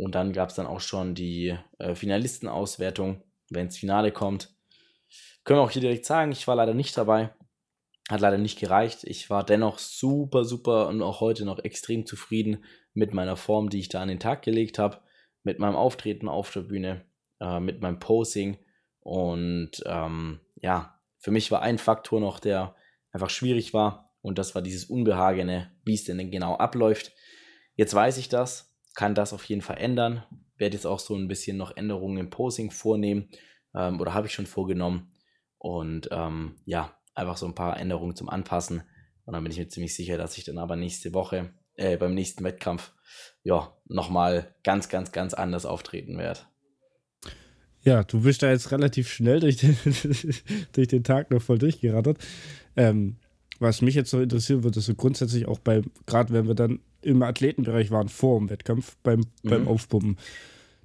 [0.00, 4.48] Und dann gab es dann auch schon die äh, Finalistenauswertung, wenn es Finale kommt.
[5.44, 7.34] Können wir auch hier direkt sagen, ich war leider nicht dabei.
[8.08, 9.04] Hat leider nicht gereicht.
[9.04, 13.78] Ich war dennoch super, super und auch heute noch extrem zufrieden mit meiner Form, die
[13.78, 15.00] ich da an den Tag gelegt habe.
[15.42, 17.04] Mit meinem Auftreten auf der Bühne,
[17.38, 18.56] äh, mit meinem Posing.
[19.00, 22.74] Und ähm, ja, für mich war ein Faktor noch, der
[23.12, 24.10] einfach schwierig war.
[24.22, 27.12] Und das war dieses Unbehagene, wie es denn genau abläuft.
[27.76, 30.24] Jetzt weiß ich das, kann das auf jeden Fall ändern.
[30.56, 33.28] Werde jetzt auch so ein bisschen noch Änderungen im Posing vornehmen
[33.74, 35.12] ähm, oder habe ich schon vorgenommen.
[35.58, 38.82] Und ähm, ja, einfach so ein paar Änderungen zum Anpassen.
[39.24, 42.14] Und dann bin ich mir ziemlich sicher, dass ich dann aber nächste Woche, äh, beim
[42.14, 42.92] nächsten Wettkampf,
[43.42, 46.40] ja, nochmal ganz, ganz, ganz anders auftreten werde.
[47.82, 49.76] Ja, du bist da jetzt relativ schnell durch den,
[50.72, 52.18] durch den Tag noch voll durchgerattert.
[52.76, 53.16] Ähm,
[53.58, 57.22] was mich jetzt noch interessieren würde, so grundsätzlich auch bei, gerade wenn wir dann im
[57.22, 59.48] Athletenbereich waren, vor dem Wettkampf, beim, mhm.
[59.48, 60.18] beim Aufpumpen.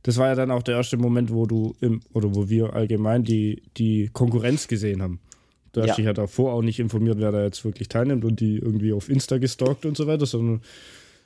[0.04, 3.24] Das war ja dann auch der erste Moment, wo du im, oder wo wir allgemein
[3.24, 5.20] die, die Konkurrenz gesehen haben.
[5.72, 5.96] Du hast ja.
[5.96, 9.10] dich ja davor auch nicht informiert, wer da jetzt wirklich teilnimmt und die irgendwie auf
[9.10, 10.62] Insta gestalkt und so weiter, sondern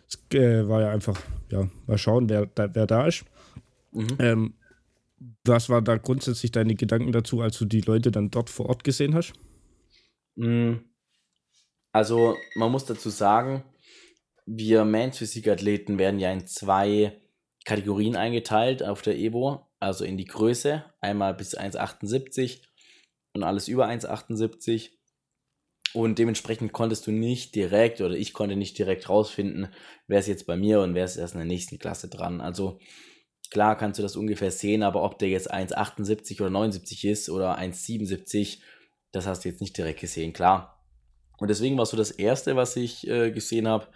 [0.08, 1.22] es äh, war ja einfach,
[1.52, 3.26] ja, mal schauen, wer da, wer da ist.
[3.92, 4.08] Mhm.
[4.18, 4.54] Ähm,
[5.46, 8.84] was war da grundsätzlich deine Gedanken dazu, als du die Leute dann dort vor Ort
[8.84, 9.34] gesehen hast?
[10.36, 10.80] Mhm.
[11.92, 13.64] Also, man muss dazu sagen,
[14.52, 17.22] wir Men's Physik-Athleten werden ja in zwei
[17.66, 22.62] Kategorien eingeteilt auf der Evo, also in die Größe, einmal bis 1,78
[23.34, 24.90] und alles über 1,78.
[25.94, 29.68] Und dementsprechend konntest du nicht direkt oder ich konnte nicht direkt rausfinden,
[30.08, 32.42] wer ist jetzt bei mir und wer ist erst in der nächsten Klasse dran.
[32.42, 32.80] Also
[33.52, 37.60] klar kannst du das ungefähr sehen, aber ob der jetzt 1,78 oder 79 ist oder
[37.60, 38.62] 1,77,
[39.12, 40.79] das hast du jetzt nicht direkt gesehen, klar.
[41.40, 43.88] Und deswegen war so das Erste, was ich äh, gesehen habe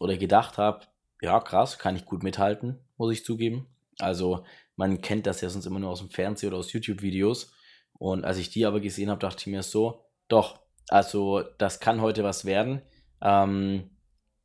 [0.00, 0.86] oder gedacht habe,
[1.20, 3.66] ja krass, kann ich gut mithalten, muss ich zugeben.
[3.98, 4.44] Also
[4.76, 7.52] man kennt das ja sonst immer nur aus dem Fernsehen oder aus YouTube-Videos.
[7.94, 12.00] Und als ich die aber gesehen habe, dachte ich mir so, doch, also das kann
[12.00, 12.82] heute was werden.
[13.22, 13.90] Ähm,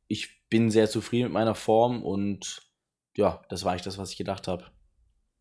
[0.08, 2.62] ich bin sehr zufrieden mit meiner Form und
[3.16, 4.64] ja, das war eigentlich das, was ich gedacht habe.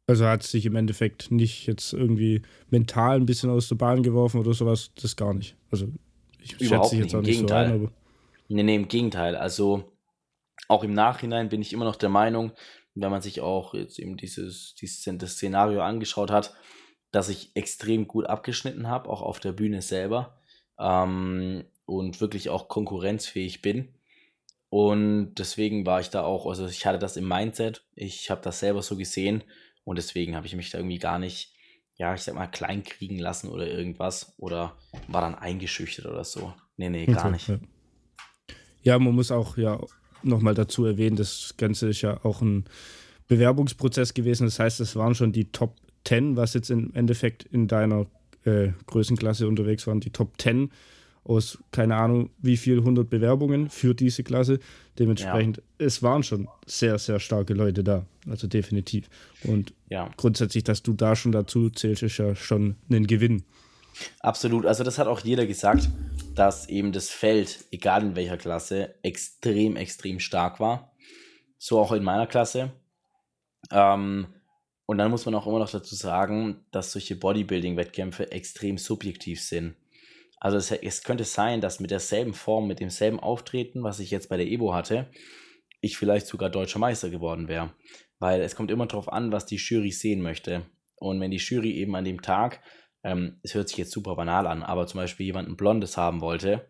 [0.08, 4.39] Also hat sich im Endeffekt nicht jetzt irgendwie mental ein bisschen aus der Bahn geworfen
[4.39, 5.56] oder sowas, das gar nicht.
[5.69, 5.88] Also
[6.41, 7.67] ich Überhaupt schätze jetzt auch nicht Gegenteil.
[7.67, 7.91] so ein.
[8.49, 9.36] Nee, nee, im Gegenteil.
[9.36, 9.91] Also
[10.67, 12.51] auch im Nachhinein bin ich immer noch der Meinung,
[12.95, 16.54] wenn man sich auch jetzt eben dieses, dieses das Szenario angeschaut hat,
[17.12, 20.38] dass ich extrem gut abgeschnitten habe, auch auf der Bühne selber
[20.80, 23.93] ähm, und wirklich auch konkurrenzfähig bin.
[24.69, 28.60] Und deswegen war ich da auch, also ich hatte das im Mindset, ich habe das
[28.60, 29.43] selber so gesehen
[29.84, 31.54] und deswegen habe ich mich da irgendwie gar nicht,
[32.01, 34.75] ja, ich sag mal, klein kriegen lassen oder irgendwas oder
[35.07, 36.51] war dann eingeschüchtert oder so.
[36.75, 37.47] Nee, nee, gar nicht.
[37.47, 37.59] Ja.
[38.81, 39.79] ja, man muss auch ja
[40.23, 42.65] nochmal dazu erwähnen, das Ganze ist ja auch ein
[43.27, 44.47] Bewerbungsprozess gewesen.
[44.47, 48.07] Das heißt, es waren schon die Top 10, was jetzt im Endeffekt in deiner
[48.45, 50.71] äh, Größenklasse unterwegs waren, die Top 10
[51.23, 54.60] aus keine Ahnung wie viel 100 Bewerbungen für diese Klasse.
[54.97, 55.63] Dementsprechend, ja.
[55.86, 58.05] es waren schon sehr, sehr starke Leute da.
[58.27, 59.10] Also definitiv.
[59.43, 60.10] Und ja.
[60.17, 63.43] grundsätzlich, dass du da schon dazu zählst, ist ja schon ein Gewinn.
[64.19, 64.65] Absolut.
[64.65, 65.89] Also das hat auch jeder gesagt,
[66.36, 70.93] dass eben das Feld, egal in welcher Klasse, extrem, extrem stark war.
[71.57, 72.71] So auch in meiner Klasse.
[73.69, 74.27] Ähm,
[74.86, 79.75] und dann muss man auch immer noch dazu sagen, dass solche Bodybuilding-Wettkämpfe extrem subjektiv sind.
[80.41, 84.27] Also es, es, könnte sein, dass mit derselben Form, mit demselben Auftreten, was ich jetzt
[84.27, 85.10] bei der Evo hatte,
[85.80, 87.73] ich vielleicht sogar deutscher Meister geworden wäre.
[88.19, 90.65] Weil es kommt immer darauf an, was die Jury sehen möchte.
[90.97, 92.60] Und wenn die Jury eben an dem Tag
[93.04, 96.67] ähm, es hört sich jetzt super banal an, aber zum Beispiel jemanden Blondes haben wollte,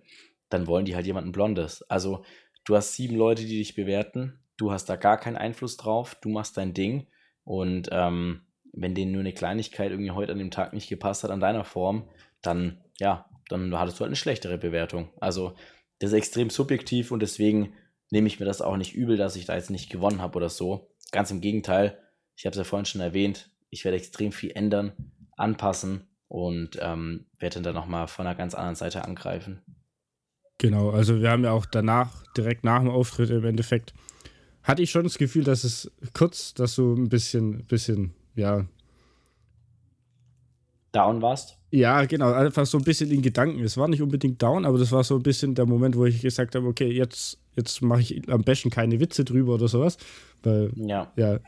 [0.49, 1.83] dann wollen die halt jemanden Blondes.
[1.89, 2.23] Also
[2.65, 6.29] du hast sieben Leute, die dich bewerten, du hast da gar keinen Einfluss drauf, du
[6.29, 7.07] machst dein Ding
[7.43, 8.41] und ähm,
[8.73, 11.65] wenn denen nur eine Kleinigkeit irgendwie heute an dem Tag nicht gepasst hat an deiner
[11.65, 12.07] Form,
[12.41, 15.09] dann ja, dann hattest du halt eine schlechtere Bewertung.
[15.19, 15.55] Also
[15.99, 17.73] das ist extrem subjektiv und deswegen
[18.09, 20.49] nehme ich mir das auch nicht übel, dass ich da jetzt nicht gewonnen habe oder
[20.49, 20.93] so.
[21.11, 21.97] Ganz im Gegenteil,
[22.35, 24.93] ich habe es ja vorhin schon erwähnt, ich werde extrem viel ändern,
[25.37, 29.61] anpassen und ähm, werde dann nochmal von einer ganz anderen Seite angreifen.
[30.57, 33.93] Genau, also wir haben ja auch danach, direkt nach dem Auftritt im Endeffekt,
[34.63, 38.65] hatte ich schon das Gefühl, dass es kurz, dass du ein bisschen, bisschen, ja.
[40.91, 41.60] Down warst?
[41.71, 43.63] Ja, genau, einfach so ein bisschen in Gedanken.
[43.63, 46.21] Es war nicht unbedingt down, aber das war so ein bisschen der Moment, wo ich
[46.21, 49.97] gesagt habe, okay, jetzt, jetzt mache ich am besten keine Witze drüber oder sowas.
[50.43, 51.39] Weil, ja, ja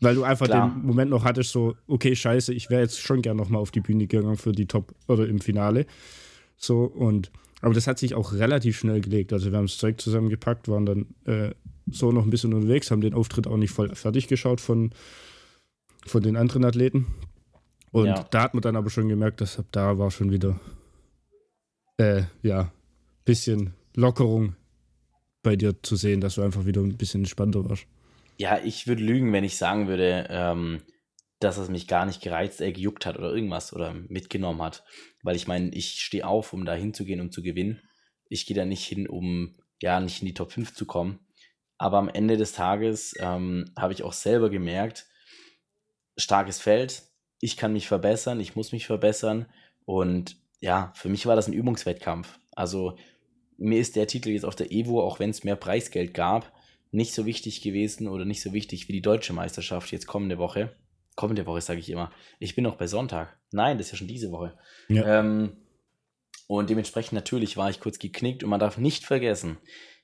[0.00, 0.70] weil du einfach Klar.
[0.70, 3.80] den Moment noch hattest, so, okay, scheiße, ich wäre jetzt schon gern nochmal auf die
[3.80, 5.86] Bühne gegangen für die Top oder im Finale.
[6.56, 9.32] So, und, aber das hat sich auch relativ schnell gelegt.
[9.32, 11.54] Also, wir haben das Zeug zusammengepackt, waren dann äh,
[11.90, 14.90] so noch ein bisschen unterwegs, haben den Auftritt auch nicht voll fertig geschaut von,
[16.06, 17.06] von den anderen Athleten.
[17.90, 18.26] Und ja.
[18.30, 20.58] da hat man dann aber schon gemerkt, dass da war schon wieder,
[21.96, 22.72] äh, ja,
[23.24, 24.56] bisschen Lockerung
[25.42, 27.86] bei dir zu sehen, dass du einfach wieder ein bisschen entspannter warst.
[28.38, 30.82] Ja, ich würde lügen, wenn ich sagen würde, ähm,
[31.40, 34.84] dass es mich gar nicht gereizt, äh, gejuckt hat oder irgendwas oder mitgenommen hat.
[35.22, 37.80] Weil ich meine, ich stehe auf, um da hinzugehen, um zu gewinnen.
[38.28, 41.20] Ich gehe da nicht hin, um ja nicht in die Top 5 zu kommen.
[41.78, 45.06] Aber am Ende des Tages ähm, habe ich auch selber gemerkt,
[46.16, 47.04] starkes Feld,
[47.40, 49.46] ich kann mich verbessern, ich muss mich verbessern.
[49.84, 52.38] Und ja, für mich war das ein Übungswettkampf.
[52.52, 52.96] Also
[53.56, 56.52] mir ist der Titel jetzt auf der Evo, auch wenn es mehr Preisgeld gab,
[56.90, 60.76] nicht so wichtig gewesen oder nicht so wichtig wie die deutsche Meisterschaft jetzt kommende Woche.
[61.16, 62.12] kommende Woche, sage ich immer.
[62.38, 63.36] Ich bin noch bei Sonntag.
[63.50, 64.56] Nein, das ist ja schon diese Woche.
[64.88, 65.20] Ja.
[65.20, 65.56] Ähm,
[66.46, 69.58] und dementsprechend natürlich war ich kurz geknickt und man darf nicht vergessen,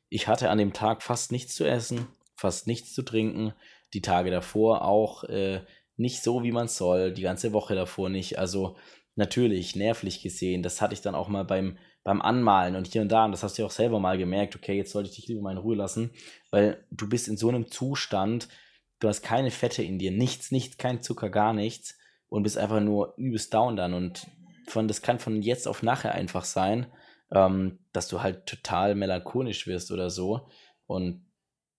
[0.08, 3.52] ich hatte an dem Tag fast nichts zu essen, fast nichts zu trinken.
[3.94, 5.62] Die Tage davor auch äh,
[5.96, 7.12] nicht so, wie man soll.
[7.12, 8.38] Die ganze Woche davor nicht.
[8.38, 8.76] Also
[9.16, 10.62] natürlich, nervlich gesehen.
[10.62, 13.24] Das hatte ich dann auch mal beim, beim Anmalen und hier und da.
[13.24, 14.56] Und das hast du ja auch selber mal gemerkt.
[14.56, 16.10] Okay, jetzt sollte ich dich lieber mal in Ruhe lassen.
[16.50, 18.48] Weil du bist in so einem Zustand,
[19.00, 20.10] du hast keine Fette in dir.
[20.10, 21.96] Nichts, nichts, kein Zucker, gar nichts.
[22.28, 23.94] Und bist einfach nur übelst down dann.
[23.94, 24.26] Und
[24.66, 26.86] von, das kann von jetzt auf nachher einfach sein,
[27.30, 30.48] ähm, dass du halt total melancholisch wirst oder so.
[30.86, 31.24] Und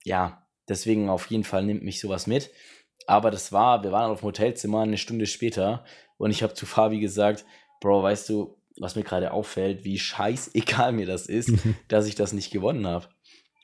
[0.03, 2.51] ja, deswegen auf jeden Fall nimmt mich sowas mit.
[3.07, 5.83] Aber das war, wir waren auf dem Hotelzimmer eine Stunde später
[6.17, 7.45] und ich habe zu Fabi gesagt,
[7.81, 11.51] Bro, weißt du, was mir gerade auffällt, wie scheißegal mir das ist,
[11.87, 13.07] dass ich das nicht gewonnen habe.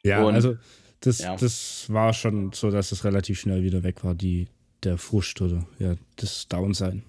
[0.03, 0.55] Ja, und, also
[0.99, 1.35] das, ja.
[1.35, 4.47] das war schon so, dass es relativ schnell wieder weg war, die,
[4.83, 7.03] der Frust oder ja, das Downsein.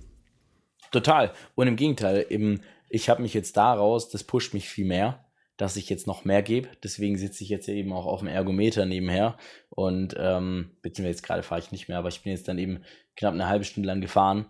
[0.91, 1.33] Total.
[1.55, 5.25] Und im Gegenteil, eben, ich habe mich jetzt daraus, das pusht mich viel mehr
[5.63, 6.69] dass ich jetzt noch mehr gebe.
[6.83, 9.37] Deswegen sitze ich jetzt eben auch auf dem Ergometer nebenher.
[9.71, 12.81] Und ähm, beziehungsweise jetzt gerade fahre ich nicht mehr, aber ich bin jetzt dann eben
[13.17, 14.47] knapp eine halbe Stunde lang gefahren,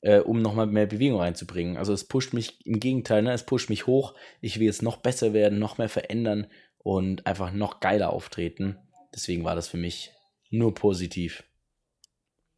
[0.00, 1.76] äh, um nochmal mehr Bewegung reinzubringen.
[1.76, 3.34] Also es pusht mich im Gegenteil, ne?
[3.34, 4.14] es pusht mich hoch.
[4.40, 6.46] Ich will jetzt noch besser werden, noch mehr verändern
[6.78, 8.78] und einfach noch geiler auftreten.
[9.14, 10.12] Deswegen war das für mich
[10.48, 11.44] nur positiv.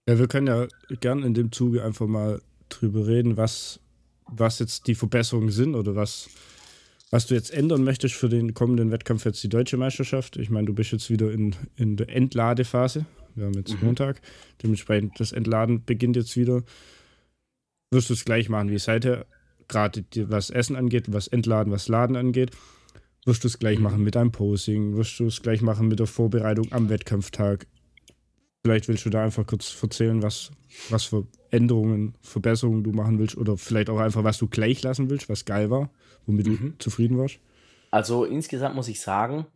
[0.09, 0.69] Ja, wir können ja
[1.01, 3.81] gern in dem Zuge einfach mal drüber reden, was,
[4.27, 6.31] was jetzt die Verbesserungen sind oder was
[7.11, 10.37] was du jetzt ändern möchtest für den kommenden Wettkampf, jetzt die deutsche Meisterschaft.
[10.37, 13.07] Ich meine, du bist jetzt wieder in, in der Entladephase.
[13.35, 13.87] Wir haben jetzt mhm.
[13.87, 14.21] Montag.
[14.63, 16.63] Dementsprechend, das Entladen beginnt jetzt wieder.
[17.91, 19.27] Wirst du es gleich machen wie seither,
[19.69, 22.51] gerade was Essen angeht, was Entladen, was Laden angeht.
[23.25, 23.85] Wirst du es gleich mhm.
[23.85, 27.67] machen mit deinem Posing, wirst du es gleich machen mit der Vorbereitung am Wettkampftag.
[28.67, 30.51] Vielleicht willst du da einfach kurz erzählen, was,
[30.89, 35.09] was für Änderungen, Verbesserungen du machen willst oder vielleicht auch einfach, was du gleich lassen
[35.09, 35.89] willst, was geil war,
[36.27, 36.59] womit mhm.
[36.59, 37.39] du zufrieden warst?
[37.93, 39.47] Also insgesamt muss ich sagen,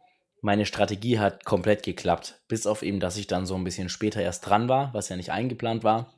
[0.42, 2.40] meine Strategie hat komplett geklappt.
[2.46, 5.16] Bis auf eben, dass ich dann so ein bisschen später erst dran war, was ja
[5.16, 6.14] nicht eingeplant war.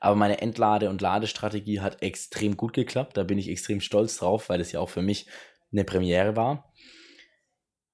[0.00, 3.18] Aber meine Entlade- und Ladestrategie hat extrem gut geklappt.
[3.18, 5.26] Da bin ich extrem stolz drauf, weil es ja auch für mich
[5.70, 6.72] eine Premiere war.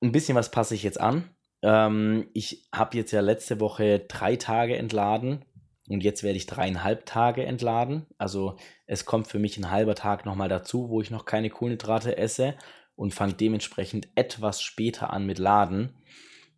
[0.00, 1.28] Ein bisschen was passe ich jetzt an.
[1.62, 5.44] Ähm, ich habe jetzt ja letzte Woche drei Tage entladen
[5.88, 8.06] und jetzt werde ich dreieinhalb Tage entladen.
[8.18, 12.16] Also es kommt für mich ein halber Tag nochmal dazu, wo ich noch keine Kohlenhydrate
[12.16, 12.56] esse
[12.94, 15.94] und fange dementsprechend etwas später an mit Laden.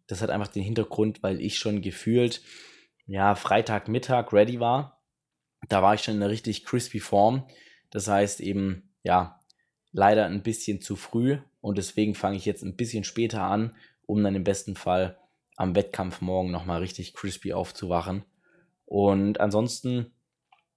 [0.06, 2.42] Das hat einfach den Hintergrund, weil ich schon gefühlt,
[3.06, 5.02] ja, Freitagmittag ready war.
[5.68, 7.46] Da war ich schon in einer richtig crispy Form.
[7.90, 9.40] Das heißt eben, ja,
[9.92, 14.22] leider ein bisschen zu früh und deswegen fange ich jetzt ein bisschen später an, um
[14.22, 15.18] dann im besten Fall
[15.56, 18.24] am Wettkampf morgen nochmal richtig crispy aufzuwachen.
[18.84, 20.12] Und ansonsten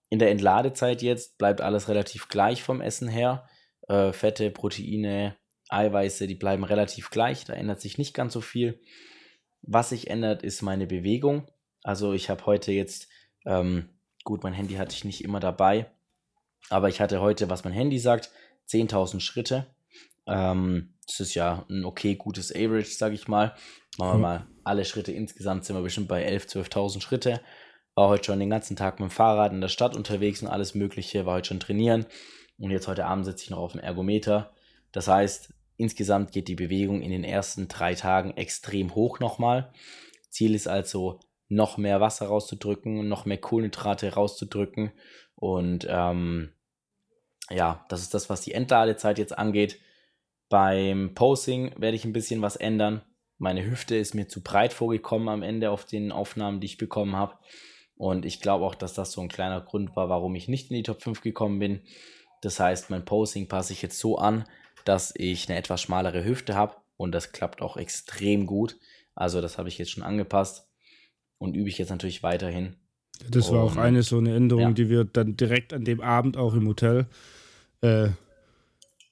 [0.09, 3.47] in der Entladezeit jetzt bleibt alles relativ gleich vom Essen her.
[3.87, 5.35] Äh, Fette, Proteine,
[5.69, 7.45] Eiweiße, die bleiben relativ gleich.
[7.45, 8.79] Da ändert sich nicht ganz so viel.
[9.61, 11.47] Was sich ändert, ist meine Bewegung.
[11.83, 13.07] Also ich habe heute jetzt,
[13.45, 13.89] ähm,
[14.23, 15.91] gut, mein Handy hatte ich nicht immer dabei,
[16.69, 18.31] aber ich hatte heute, was mein Handy sagt,
[18.69, 19.67] 10.000 Schritte.
[20.27, 23.55] Ähm, das ist ja ein okay gutes Average, sage ich mal.
[23.97, 24.21] Machen wir mhm.
[24.21, 27.41] mal alle Schritte insgesamt, sind wir bestimmt bei 11.000, 12.000 Schritte.
[27.93, 30.75] War heute schon den ganzen Tag mit dem Fahrrad in der Stadt unterwegs und alles
[30.75, 32.05] Mögliche, war heute schon trainieren.
[32.57, 34.53] Und jetzt heute Abend sitze ich noch auf dem Ergometer.
[34.91, 39.71] Das heißt, insgesamt geht die Bewegung in den ersten drei Tagen extrem hoch nochmal.
[40.29, 44.91] Ziel ist also, noch mehr Wasser rauszudrücken, noch mehr Kohlenhydrate rauszudrücken.
[45.35, 46.53] Und ähm,
[47.49, 49.79] ja, das ist das, was die Entladezeit jetzt angeht.
[50.49, 53.01] Beim Posing werde ich ein bisschen was ändern.
[53.37, 57.15] Meine Hüfte ist mir zu breit vorgekommen am Ende auf den Aufnahmen, die ich bekommen
[57.15, 57.35] habe.
[57.97, 60.77] Und ich glaube auch, dass das so ein kleiner Grund war, warum ich nicht in
[60.77, 61.81] die Top 5 gekommen bin.
[62.41, 64.45] Das heißt, mein Posing passe ich jetzt so an,
[64.83, 68.77] dass ich eine etwas schmalere Hüfte habe und das klappt auch extrem gut.
[69.15, 70.69] Also das habe ich jetzt schon angepasst
[71.37, 72.75] und übe ich jetzt natürlich weiterhin.
[73.29, 74.71] Das war auch eine so eine Änderung, ja.
[74.71, 77.07] die wir dann direkt an dem Abend auch im Hotel
[77.81, 78.09] äh,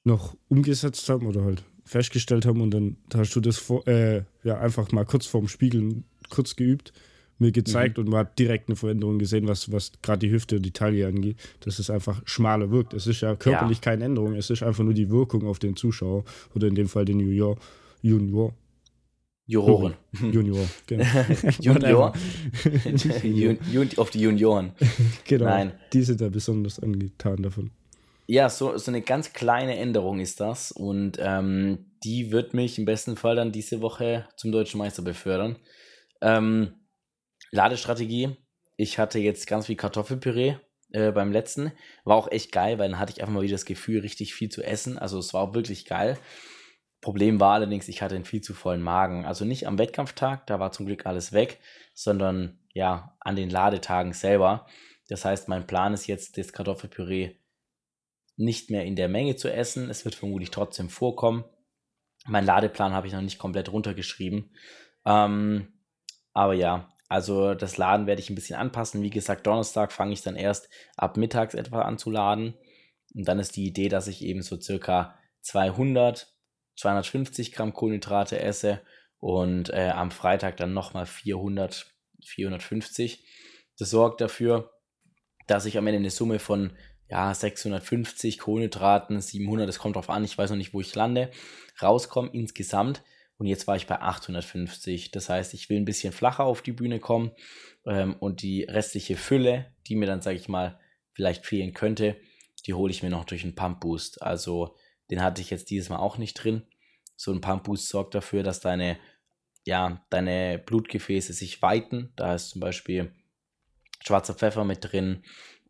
[0.04, 4.60] noch umgesetzt haben oder halt festgestellt haben und dann hast du das vor, äh, ja
[4.60, 6.94] einfach mal kurz vorm Spiegel kurz geübt
[7.40, 8.06] mir gezeigt mhm.
[8.06, 11.08] und man hat direkt eine Veränderung gesehen, was, was gerade die Hüfte und die Taille
[11.08, 12.94] angeht, dass es einfach schmaler wirkt.
[12.94, 13.84] Es ist ja körperlich ja.
[13.84, 16.24] keine Änderung, es ist einfach nur die Wirkung auf den Zuschauer
[16.56, 17.58] oder in dem Fall den Junior.
[18.02, 18.54] Junior.
[19.46, 19.96] Juroren.
[20.32, 21.04] Junior, genau.
[21.60, 22.14] Junior.
[23.98, 24.72] auf die Junioren.
[25.26, 25.46] Genau.
[25.46, 25.74] Nein.
[25.92, 27.72] Die sind da besonders angetan davon.
[28.26, 32.86] Ja, so, so eine ganz kleine Änderung ist das und ähm, die wird mich im
[32.86, 35.58] besten Fall dann diese Woche zum deutschen Meister befördern.
[36.22, 36.74] Ähm,
[37.52, 38.38] Ladestrategie
[38.78, 40.56] Ich hatte jetzt ganz viel Kartoffelpüree
[40.92, 41.74] äh, beim letzten.
[42.06, 44.50] War auch echt geil, weil dann hatte ich einfach mal wieder das Gefühl, richtig viel
[44.50, 44.98] zu essen.
[44.98, 46.18] Also es war auch wirklich geil.
[47.02, 49.26] Problem war allerdings, ich hatte einen viel zu vollen Magen.
[49.26, 51.60] Also nicht am Wettkampftag, da war zum Glück alles weg,
[51.94, 54.66] sondern ja, an den Ladetagen selber.
[55.10, 57.36] Das heißt, mein Plan ist jetzt, das Kartoffelpüree
[58.36, 59.90] nicht mehr in der Menge zu essen.
[59.90, 61.44] Es wird vermutlich trotzdem vorkommen.
[62.26, 64.56] Mein Ladeplan habe ich noch nicht komplett runtergeschrieben.
[65.06, 65.74] Ähm,
[66.34, 69.04] aber ja, also das Laden werde ich ein bisschen anpassen.
[69.04, 72.56] Wie gesagt, Donnerstag fange ich dann erst ab mittags etwa an zu laden.
[73.14, 76.34] Und dann ist die Idee, dass ich eben so circa 200,
[76.78, 78.82] 250 Gramm Kohlenhydrate esse
[79.20, 81.86] und äh, am Freitag dann nochmal 400,
[82.26, 83.28] 450.
[83.78, 84.72] Das sorgt dafür,
[85.46, 86.76] dass ich am Ende eine Summe von
[87.10, 91.32] ja, 650 Kohlenhydraten, 700, das kommt drauf an, ich weiß noch nicht, wo ich lande,
[91.82, 93.04] rauskomme insgesamt.
[93.38, 95.12] Und jetzt war ich bei 850.
[95.12, 97.32] Das heißt, ich will ein bisschen flacher auf die Bühne kommen
[97.86, 100.80] ähm, und die restliche Fülle, die mir dann, sage ich mal,
[101.12, 102.16] vielleicht fehlen könnte,
[102.66, 104.22] die hole ich mir noch durch einen Pump Boost.
[104.22, 104.76] Also
[105.10, 106.64] den hatte ich jetzt dieses Mal auch nicht drin.
[107.16, 108.98] So ein Pump Boost sorgt dafür, dass deine,
[109.66, 112.14] ja, deine Blutgefäße sich weiten.
[112.16, 113.14] Da ist zum Beispiel
[114.00, 115.24] schwarzer Pfeffer mit drin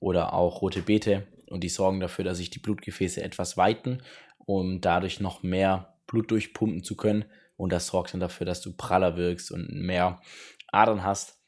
[0.03, 4.03] oder auch rote Beete und die sorgen dafür, dass sich die Blutgefäße etwas weiten,
[4.37, 7.23] um dadurch noch mehr Blut durchpumpen zu können
[7.55, 10.21] und das sorgt dann dafür, dass du praller wirkst und mehr
[10.67, 11.39] Adern hast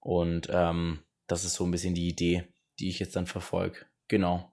[0.00, 2.44] und ähm, das ist so ein bisschen die Idee,
[2.78, 3.80] die ich jetzt dann verfolge.
[4.08, 4.50] Genau.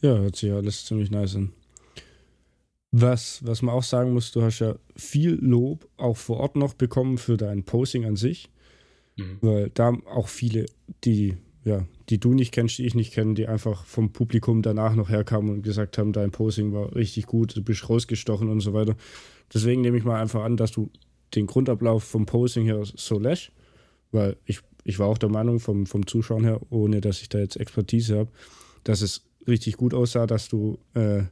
[0.00, 1.52] Ja, hört sich ja alles ziemlich nice an.
[2.92, 6.74] Was, was man auch sagen muss, du hast ja viel Lob auch vor Ort noch
[6.74, 8.48] bekommen für dein Posing an sich.
[9.16, 9.38] Mhm.
[9.40, 10.66] Weil da auch viele,
[11.02, 14.94] die, ja, die du nicht kennst, die ich nicht kenne, die einfach vom Publikum danach
[14.94, 18.72] noch herkamen und gesagt haben, dein Posing war richtig gut, du bist rausgestochen und so
[18.72, 18.96] weiter.
[19.52, 20.90] Deswegen nehme ich mal einfach an, dass du
[21.34, 23.50] den Grundablauf vom Posing her so lässt,
[24.12, 27.38] weil ich, ich war auch der Meinung vom, vom Zuschauen her, ohne dass ich da
[27.38, 28.30] jetzt Expertise habe,
[28.84, 31.22] dass es richtig gut aussah, dass du, äh,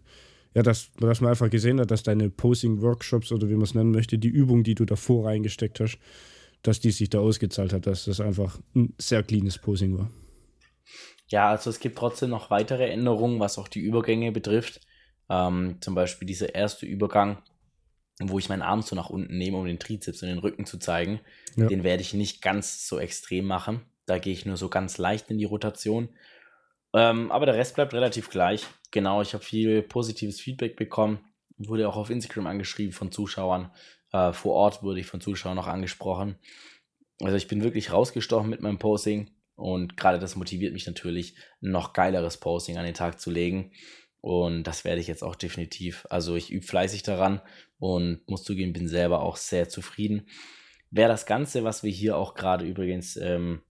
[0.55, 3.93] ja, dass, dass man einfach gesehen hat, dass deine Posing-Workshops oder wie man es nennen
[3.93, 5.99] möchte, die Übung, die du davor reingesteckt hast,
[6.63, 10.11] dass die sich da ausgezahlt hat, dass das einfach ein sehr cleanes Posing war.
[11.29, 14.81] Ja, also es gibt trotzdem noch weitere Änderungen, was auch die Übergänge betrifft.
[15.29, 17.43] Ähm, zum Beispiel dieser erste Übergang,
[18.21, 20.79] wo ich meinen Arm so nach unten nehme, um den Trizeps und den Rücken zu
[20.79, 21.21] zeigen.
[21.57, 21.67] Ja.
[21.67, 23.81] Den werde ich nicht ganz so extrem machen.
[24.07, 26.11] Da gehe ich nur so ganz leicht in die Rotation.
[26.93, 28.67] Ähm, aber der Rest bleibt relativ gleich.
[28.91, 31.19] Genau, ich habe viel positives Feedback bekommen.
[31.57, 33.73] Wurde auch auf Instagram angeschrieben von Zuschauern.
[34.13, 36.37] Äh, vor Ort wurde ich von Zuschauern noch angesprochen.
[37.21, 41.93] Also ich bin wirklich rausgestochen mit meinem Posting und gerade das motiviert mich natürlich, noch
[41.93, 43.73] geileres Posting an den Tag zu legen.
[44.21, 46.07] Und das werde ich jetzt auch definitiv.
[46.09, 47.43] Also ich übe fleißig daran
[47.79, 50.29] und muss zugeben, bin selber auch sehr zufrieden.
[50.91, 53.63] Wer das Ganze, was wir hier auch gerade übrigens ähm,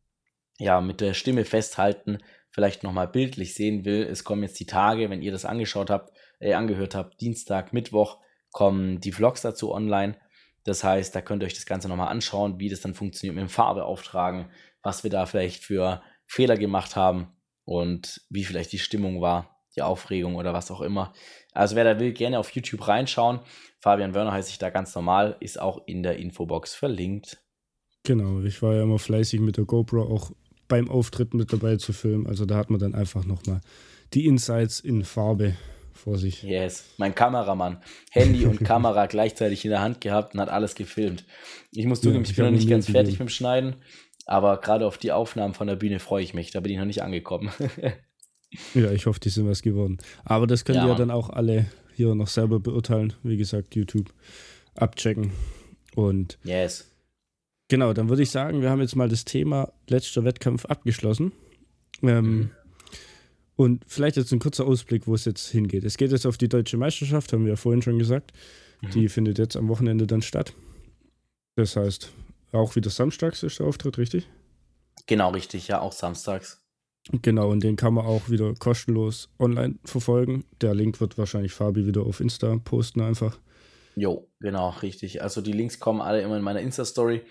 [0.58, 2.18] ja, mit der Stimme festhalten,
[2.50, 6.16] vielleicht nochmal bildlich sehen will, es kommen jetzt die Tage, wenn ihr das angeschaut habt,
[6.38, 8.20] äh, angehört habt, Dienstag, Mittwoch,
[8.52, 10.16] kommen die Vlogs dazu online.
[10.62, 13.42] Das heißt, da könnt ihr euch das Ganze nochmal anschauen, wie das dann funktioniert mit
[13.42, 14.50] dem Farbe auftragen,
[14.84, 17.28] was wir da vielleicht für Fehler gemacht haben
[17.64, 21.12] und wie vielleicht die Stimmung war, die Aufregung oder was auch immer.
[21.52, 23.40] Also wer da will, gerne auf YouTube reinschauen.
[23.80, 27.38] Fabian Wörner heißt sich da ganz normal, ist auch in der Infobox verlinkt.
[28.04, 30.30] Genau, ich war ja immer fleißig mit der GoPro auch
[30.68, 32.26] beim Auftritt mit dabei zu filmen.
[32.26, 33.60] Also da hat man dann einfach nochmal
[34.12, 35.54] die Insights in Farbe
[35.92, 36.42] vor sich.
[36.42, 37.78] Yes, mein Kameramann.
[38.10, 41.24] Handy und Kamera gleichzeitig in der Hand gehabt und hat alles gefilmt.
[41.72, 43.76] Ich muss zugeben, ja, ich bin noch nicht ganz fertig mit dem Schneiden,
[44.26, 46.50] aber gerade auf die Aufnahmen von der Bühne freue ich mich.
[46.50, 47.50] Da bin ich noch nicht angekommen.
[48.74, 49.98] ja, ich hoffe, die sind was geworden.
[50.24, 53.12] Aber das könnt ja, ihr dann auch alle hier noch selber beurteilen.
[53.22, 54.12] Wie gesagt, YouTube
[54.74, 55.32] abchecken.
[55.94, 56.90] Und yes.
[57.68, 61.32] Genau, dann würde ich sagen, wir haben jetzt mal das Thema letzter Wettkampf abgeschlossen.
[62.02, 62.50] Ähm, mhm.
[63.56, 65.84] Und vielleicht jetzt ein kurzer Ausblick, wo es jetzt hingeht.
[65.84, 68.32] Es geht jetzt auf die deutsche Meisterschaft, haben wir ja vorhin schon gesagt.
[68.82, 68.90] Mhm.
[68.90, 70.54] Die findet jetzt am Wochenende dann statt.
[71.56, 72.12] Das heißt,
[72.54, 74.28] auch wieder samstags ist der Auftritt, richtig?
[75.06, 76.64] Genau, richtig, ja, auch samstags.
[77.10, 80.44] Genau, und den kann man auch wieder kostenlos online verfolgen.
[80.62, 83.38] Der Link wird wahrscheinlich Fabi wieder auf Insta posten einfach.
[83.94, 85.22] Jo, genau, richtig.
[85.22, 87.22] Also die Links kommen alle immer in meiner Insta-Story.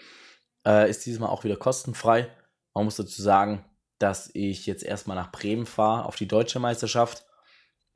[0.65, 2.29] Äh, ist dieses Mal auch wieder kostenfrei.
[2.73, 3.65] Man muss dazu sagen,
[3.99, 7.25] dass ich jetzt erstmal nach Bremen fahre auf die deutsche Meisterschaft.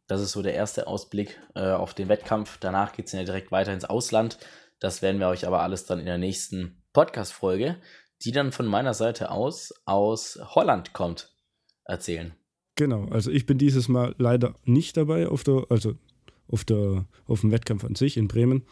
[0.08, 2.58] Das ist so der erste Ausblick äh, auf den Wettkampf.
[2.60, 4.38] Danach geht es ja direkt weiter ins Ausland.
[4.80, 7.78] Das werden wir euch aber alles dann in der nächsten Podcast-Folge,
[8.24, 11.32] die dann von meiner Seite aus aus Holland kommt,
[11.86, 12.34] erzählen.
[12.74, 15.94] Genau, also ich bin dieses Mal leider nicht dabei auf der, also
[16.48, 18.64] auf der, auf dem Wettkampf an sich in Bremen.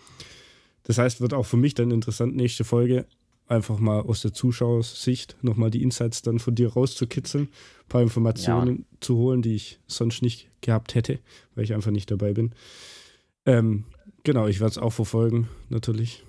[0.81, 3.05] Das heißt, wird auch für mich dann interessant, nächste Folge
[3.45, 8.87] einfach mal aus der Zuschauersicht nochmal die Insights dann von dir rauszukitzeln, ein paar Informationen
[8.91, 8.97] ja.
[9.01, 11.19] zu holen, die ich sonst nicht gehabt hätte,
[11.53, 12.55] weil ich einfach nicht dabei bin.
[13.45, 13.83] Ähm,
[14.23, 16.23] genau, ich werde es auch verfolgen, natürlich.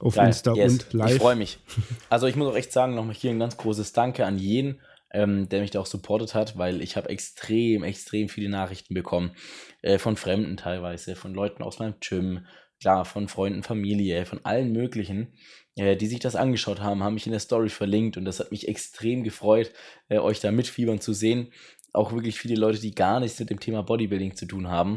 [0.00, 0.28] Auf Geil.
[0.28, 0.72] Insta yes.
[0.72, 1.12] und live.
[1.12, 1.58] Ich freue mich.
[2.08, 4.80] Also ich muss auch echt sagen, nochmal hier ein ganz großes Danke an jeden,
[5.12, 9.32] ähm, der mich da auch supportet hat, weil ich habe extrem, extrem viele Nachrichten bekommen.
[9.82, 12.46] Äh, von Fremden teilweise, von Leuten aus meinem Gym,
[12.80, 15.34] klar, von Freunden, Familie, von allen möglichen,
[15.76, 18.50] äh, die sich das angeschaut haben, haben mich in der Story verlinkt und das hat
[18.50, 19.72] mich extrem gefreut,
[20.08, 21.52] äh, euch da mitfiebern zu sehen.
[21.92, 24.96] Auch wirklich viele Leute, die gar nichts mit dem Thema Bodybuilding zu tun haben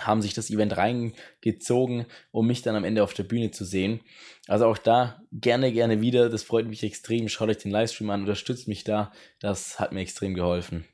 [0.00, 4.00] haben sich das Event reingezogen, um mich dann am Ende auf der Bühne zu sehen.
[4.46, 6.28] Also auch da gerne, gerne wieder.
[6.28, 7.28] Das freut mich extrem.
[7.28, 9.12] Schaut euch den Livestream an, unterstützt mich da.
[9.40, 10.84] Das hat mir extrem geholfen.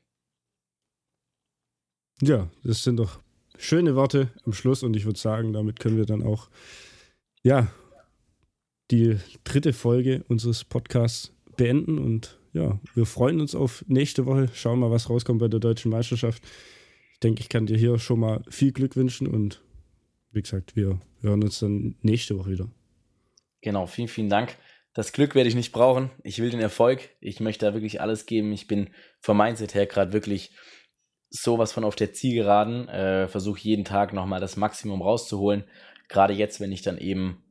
[2.21, 3.19] Ja, das sind doch
[3.57, 6.49] schöne Worte am Schluss und ich würde sagen, damit können wir dann auch,
[7.43, 7.67] ja,
[8.91, 14.49] die dritte Folge unseres Podcasts beenden und ja, wir freuen uns auf nächste Woche.
[14.53, 16.43] Schauen mal, was rauskommt bei der deutschen Meisterschaft
[17.23, 19.61] denke, ich kann dir hier schon mal viel Glück wünschen und
[20.31, 22.69] wie gesagt, wir hören uns dann nächste Woche wieder.
[23.61, 24.57] Genau, vielen, vielen Dank.
[24.93, 26.11] Das Glück werde ich nicht brauchen.
[26.23, 27.09] Ich will den Erfolg.
[27.19, 28.51] Ich möchte da wirklich alles geben.
[28.51, 30.55] Ich bin vom Mindset her gerade wirklich
[31.29, 32.87] sowas von auf der Zielgeraden.
[32.89, 35.63] Äh, Versuche jeden Tag nochmal das Maximum rauszuholen.
[36.09, 37.43] Gerade jetzt, wenn ich dann eben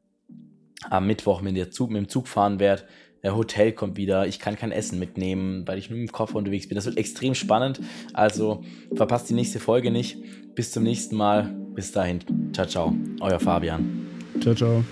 [0.88, 2.86] am Mittwoch mit, Zug, mit dem Zug fahren werde,
[3.22, 6.68] der Hotel kommt wieder, ich kann kein Essen mitnehmen, weil ich nur dem Koffer unterwegs
[6.68, 6.74] bin.
[6.74, 7.80] Das wird extrem spannend.
[8.12, 8.62] Also
[8.94, 10.16] verpasst die nächste Folge nicht.
[10.54, 11.54] Bis zum nächsten Mal.
[11.74, 12.20] Bis dahin.
[12.52, 12.94] Ciao, ciao.
[13.20, 14.06] Euer Fabian.
[14.40, 14.84] Ciao, ciao.